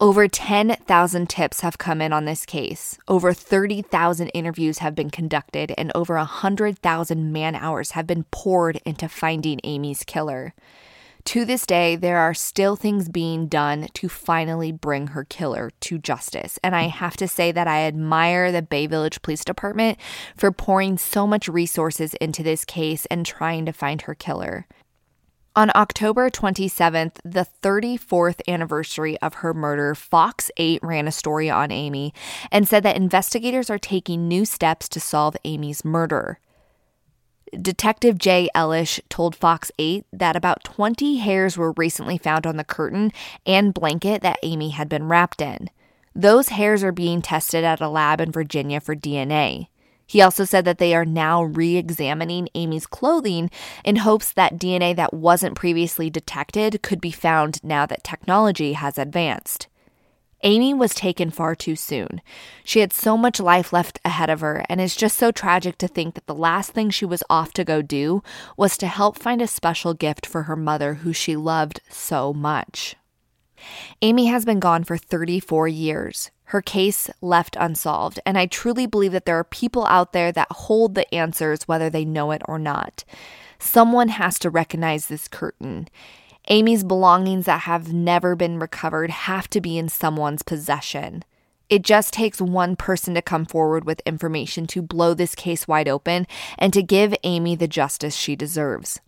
Over 0.00 0.26
10,000 0.26 1.30
tips 1.30 1.60
have 1.60 1.78
come 1.78 2.02
in 2.02 2.12
on 2.12 2.24
this 2.24 2.44
case. 2.44 2.98
Over 3.06 3.32
30,000 3.32 4.26
interviews 4.30 4.78
have 4.78 4.96
been 4.96 5.08
conducted, 5.08 5.72
and 5.78 5.92
over 5.94 6.16
100,000 6.16 7.32
man 7.32 7.54
hours 7.54 7.92
have 7.92 8.04
been 8.04 8.24
poured 8.32 8.80
into 8.84 9.08
finding 9.08 9.60
Amy's 9.62 10.02
killer. 10.02 10.52
To 11.26 11.44
this 11.44 11.64
day, 11.64 11.94
there 11.94 12.18
are 12.18 12.34
still 12.34 12.74
things 12.74 13.08
being 13.08 13.46
done 13.46 13.86
to 13.94 14.08
finally 14.08 14.72
bring 14.72 15.08
her 15.08 15.24
killer 15.24 15.70
to 15.82 15.98
justice. 15.98 16.58
And 16.64 16.74
I 16.74 16.88
have 16.88 17.16
to 17.18 17.28
say 17.28 17.52
that 17.52 17.68
I 17.68 17.82
admire 17.84 18.50
the 18.50 18.62
Bay 18.62 18.88
Village 18.88 19.22
Police 19.22 19.44
Department 19.44 19.96
for 20.36 20.50
pouring 20.50 20.98
so 20.98 21.24
much 21.24 21.48
resources 21.48 22.14
into 22.14 22.42
this 22.42 22.64
case 22.64 23.06
and 23.06 23.24
trying 23.24 23.64
to 23.64 23.72
find 23.72 24.02
her 24.02 24.14
killer. 24.14 24.66
On 25.56 25.70
October 25.76 26.30
27th, 26.30 27.18
the 27.24 27.46
34th 27.62 28.40
anniversary 28.48 29.16
of 29.20 29.34
her 29.34 29.54
murder, 29.54 29.94
Fox 29.94 30.50
8 30.56 30.80
ran 30.82 31.06
a 31.06 31.12
story 31.12 31.48
on 31.48 31.70
Amy 31.70 32.12
and 32.50 32.66
said 32.66 32.82
that 32.82 32.96
investigators 32.96 33.70
are 33.70 33.78
taking 33.78 34.26
new 34.26 34.44
steps 34.44 34.88
to 34.88 34.98
solve 34.98 35.36
Amy's 35.44 35.84
murder. 35.84 36.40
Detective 37.62 38.18
Jay 38.18 38.48
Ellis 38.52 38.98
told 39.08 39.36
Fox 39.36 39.70
8 39.78 40.04
that 40.12 40.34
about 40.34 40.64
20 40.64 41.18
hairs 41.18 41.56
were 41.56 41.72
recently 41.76 42.18
found 42.18 42.48
on 42.48 42.56
the 42.56 42.64
curtain 42.64 43.12
and 43.46 43.72
blanket 43.72 44.22
that 44.22 44.40
Amy 44.42 44.70
had 44.70 44.88
been 44.88 45.06
wrapped 45.06 45.40
in. 45.40 45.70
Those 46.16 46.48
hairs 46.48 46.82
are 46.82 46.90
being 46.90 47.22
tested 47.22 47.62
at 47.62 47.80
a 47.80 47.88
lab 47.88 48.20
in 48.20 48.32
Virginia 48.32 48.80
for 48.80 48.96
DNA. 48.96 49.68
He 50.06 50.20
also 50.20 50.44
said 50.44 50.64
that 50.64 50.78
they 50.78 50.94
are 50.94 51.04
now 51.04 51.42
re 51.42 51.76
examining 51.76 52.48
Amy's 52.54 52.86
clothing 52.86 53.50
in 53.84 53.96
hopes 53.96 54.32
that 54.32 54.58
DNA 54.58 54.94
that 54.96 55.14
wasn't 55.14 55.56
previously 55.56 56.10
detected 56.10 56.82
could 56.82 57.00
be 57.00 57.10
found 57.10 57.62
now 57.64 57.86
that 57.86 58.04
technology 58.04 58.74
has 58.74 58.98
advanced. 58.98 59.68
Amy 60.42 60.74
was 60.74 60.94
taken 60.94 61.30
far 61.30 61.54
too 61.54 61.74
soon. 61.74 62.20
She 62.64 62.80
had 62.80 62.92
so 62.92 63.16
much 63.16 63.40
life 63.40 63.72
left 63.72 63.98
ahead 64.04 64.28
of 64.28 64.40
her, 64.40 64.62
and 64.68 64.78
it's 64.78 64.94
just 64.94 65.16
so 65.16 65.32
tragic 65.32 65.78
to 65.78 65.88
think 65.88 66.14
that 66.14 66.26
the 66.26 66.34
last 66.34 66.72
thing 66.72 66.90
she 66.90 67.06
was 67.06 67.22
off 67.30 67.54
to 67.54 67.64
go 67.64 67.80
do 67.80 68.22
was 68.54 68.76
to 68.76 68.86
help 68.86 69.18
find 69.18 69.40
a 69.40 69.46
special 69.46 69.94
gift 69.94 70.26
for 70.26 70.42
her 70.42 70.56
mother, 70.56 70.94
who 70.94 71.14
she 71.14 71.34
loved 71.34 71.80
so 71.88 72.34
much. 72.34 72.94
Amy 74.02 74.26
has 74.26 74.44
been 74.44 74.60
gone 74.60 74.84
for 74.84 74.98
34 74.98 75.66
years 75.66 76.30
her 76.54 76.62
case 76.62 77.10
left 77.20 77.56
unsolved. 77.58 78.20
And 78.24 78.38
I 78.38 78.46
truly 78.46 78.86
believe 78.86 79.10
that 79.10 79.26
there 79.26 79.36
are 79.36 79.42
people 79.42 79.84
out 79.86 80.12
there 80.12 80.30
that 80.30 80.46
hold 80.52 80.94
the 80.94 81.12
answers, 81.12 81.66
whether 81.66 81.90
they 81.90 82.04
know 82.04 82.30
it 82.30 82.42
or 82.44 82.60
not. 82.60 83.02
Someone 83.58 84.06
has 84.06 84.38
to 84.38 84.50
recognize 84.50 85.06
this 85.06 85.26
curtain. 85.26 85.88
Amy's 86.46 86.84
belongings 86.84 87.46
that 87.46 87.62
have 87.62 87.92
never 87.92 88.36
been 88.36 88.60
recovered 88.60 89.10
have 89.10 89.50
to 89.50 89.60
be 89.60 89.76
in 89.76 89.88
someone's 89.88 90.42
possession. 90.42 91.24
It 91.68 91.82
just 91.82 92.12
takes 92.12 92.40
one 92.40 92.76
person 92.76 93.14
to 93.14 93.22
come 93.22 93.46
forward 93.46 93.84
with 93.84 94.00
information 94.06 94.68
to 94.68 94.80
blow 94.80 95.12
this 95.12 95.34
case 95.34 95.66
wide 95.66 95.88
open 95.88 96.24
and 96.56 96.72
to 96.72 96.84
give 96.84 97.16
Amy 97.24 97.56
the 97.56 97.66
justice 97.66 98.14
she 98.14 98.36
deserves. 98.36 99.00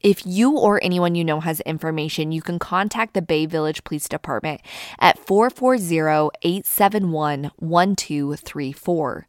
If 0.00 0.24
you 0.24 0.56
or 0.56 0.82
anyone 0.82 1.14
you 1.14 1.24
know 1.24 1.40
has 1.40 1.60
information, 1.60 2.32
you 2.32 2.40
can 2.40 2.58
contact 2.58 3.12
the 3.12 3.20
Bay 3.20 3.44
Village 3.44 3.84
Police 3.84 4.08
Department 4.08 4.62
at 4.98 5.18
440 5.18 6.30
871 6.42 7.50
1234. 7.58 9.26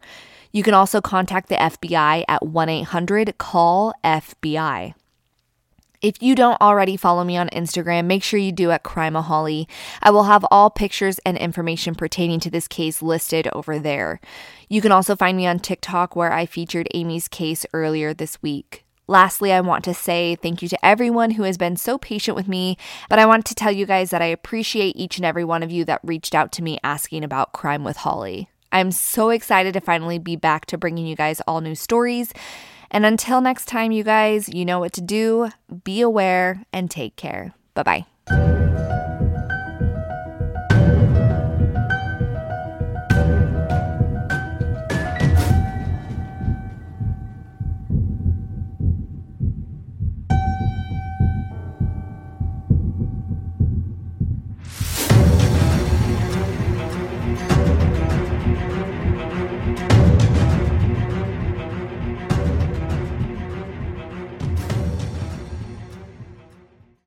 You 0.54 0.64
can 0.64 0.74
also 0.74 1.02
contact 1.02 1.50
the 1.50 1.56
FBI 1.56 2.24
at 2.28 2.46
1 2.46 2.70
800 2.70 3.38
CALL 3.38 3.94
FBI. 4.04 4.94
If 6.02 6.22
you 6.22 6.36
don't 6.36 6.60
already 6.62 6.98
follow 6.98 7.24
me 7.24 7.38
on 7.38 7.50
Instagram, 7.50 8.06
make 8.06 8.24
sure 8.24 8.40
you 8.40 8.52
do 8.52 8.72
at 8.72 8.84
CrimeaHolly. 8.84 9.68
I 10.02 10.10
will 10.10 10.24
have 10.24 10.46
all 10.50 10.70
pictures 10.70 11.20
and 11.26 11.38
information 11.38 11.96
pertaining 11.96 12.40
to 12.40 12.50
this 12.50 12.68
case 12.68 13.02
listed 13.04 13.48
over 13.54 13.78
there. 13.78 14.20
You 14.68 14.82
can 14.82 14.92
also 14.92 15.16
find 15.16 15.38
me 15.38 15.46
on 15.46 15.60
TikTok 15.60 16.16
where 16.16 16.34
I 16.34 16.48
featured 16.48 16.88
Amy's 16.94 17.28
case 17.28 17.66
earlier 17.72 18.14
this 18.14 18.42
week. 18.42 18.84
Lastly, 19.12 19.52
I 19.52 19.60
want 19.60 19.84
to 19.84 19.94
say 19.94 20.36
thank 20.36 20.62
you 20.62 20.70
to 20.70 20.86
everyone 20.86 21.32
who 21.32 21.44
has 21.44 21.58
been 21.58 21.76
so 21.76 21.98
patient 21.98 22.34
with 22.34 22.48
me, 22.48 22.78
but 23.10 23.20
I 23.20 23.26
want 23.26 23.46
to 23.48 23.54
tell 23.54 23.70
you 23.70 23.86
guys 23.86 24.10
that 24.12 24.22
I 24.22 24.28
appreciate 24.28 24.96
each 24.96 25.18
and 25.18 25.26
every 25.26 25.44
one 25.44 25.64
of 25.64 25.70
you 25.70 25.84
that 25.84 26.00
reached 26.02 26.34
out 26.34 26.54
to 26.54 26.64
me 26.64 26.80
asking 26.82 27.26
about 27.26 27.52
Crime 27.52 27.84
with 27.84 27.98
Holly. 27.98 28.48
I'm 28.72 28.90
so 28.90 29.30
excited 29.30 29.74
to 29.74 29.82
finally 29.82 30.18
be 30.18 30.38
back 30.38 30.66
to 30.68 30.78
bringing 30.78 31.06
you 31.06 31.18
guys 31.18 31.42
all 31.42 31.60
new 31.60 31.76
stories. 31.76 32.32
And 32.90 33.06
until 33.06 33.42
next 33.42 33.66
time, 33.66 33.92
you 33.92 34.06
guys, 34.06 34.48
you 34.48 34.64
know 34.64 34.80
what 34.80 34.94
to 34.94 35.02
do. 35.02 35.50
Be 35.84 36.00
aware 36.00 36.64
and 36.72 36.90
take 36.90 37.18
care. 37.18 37.54
Bye 37.74 38.06
bye. 38.28 38.71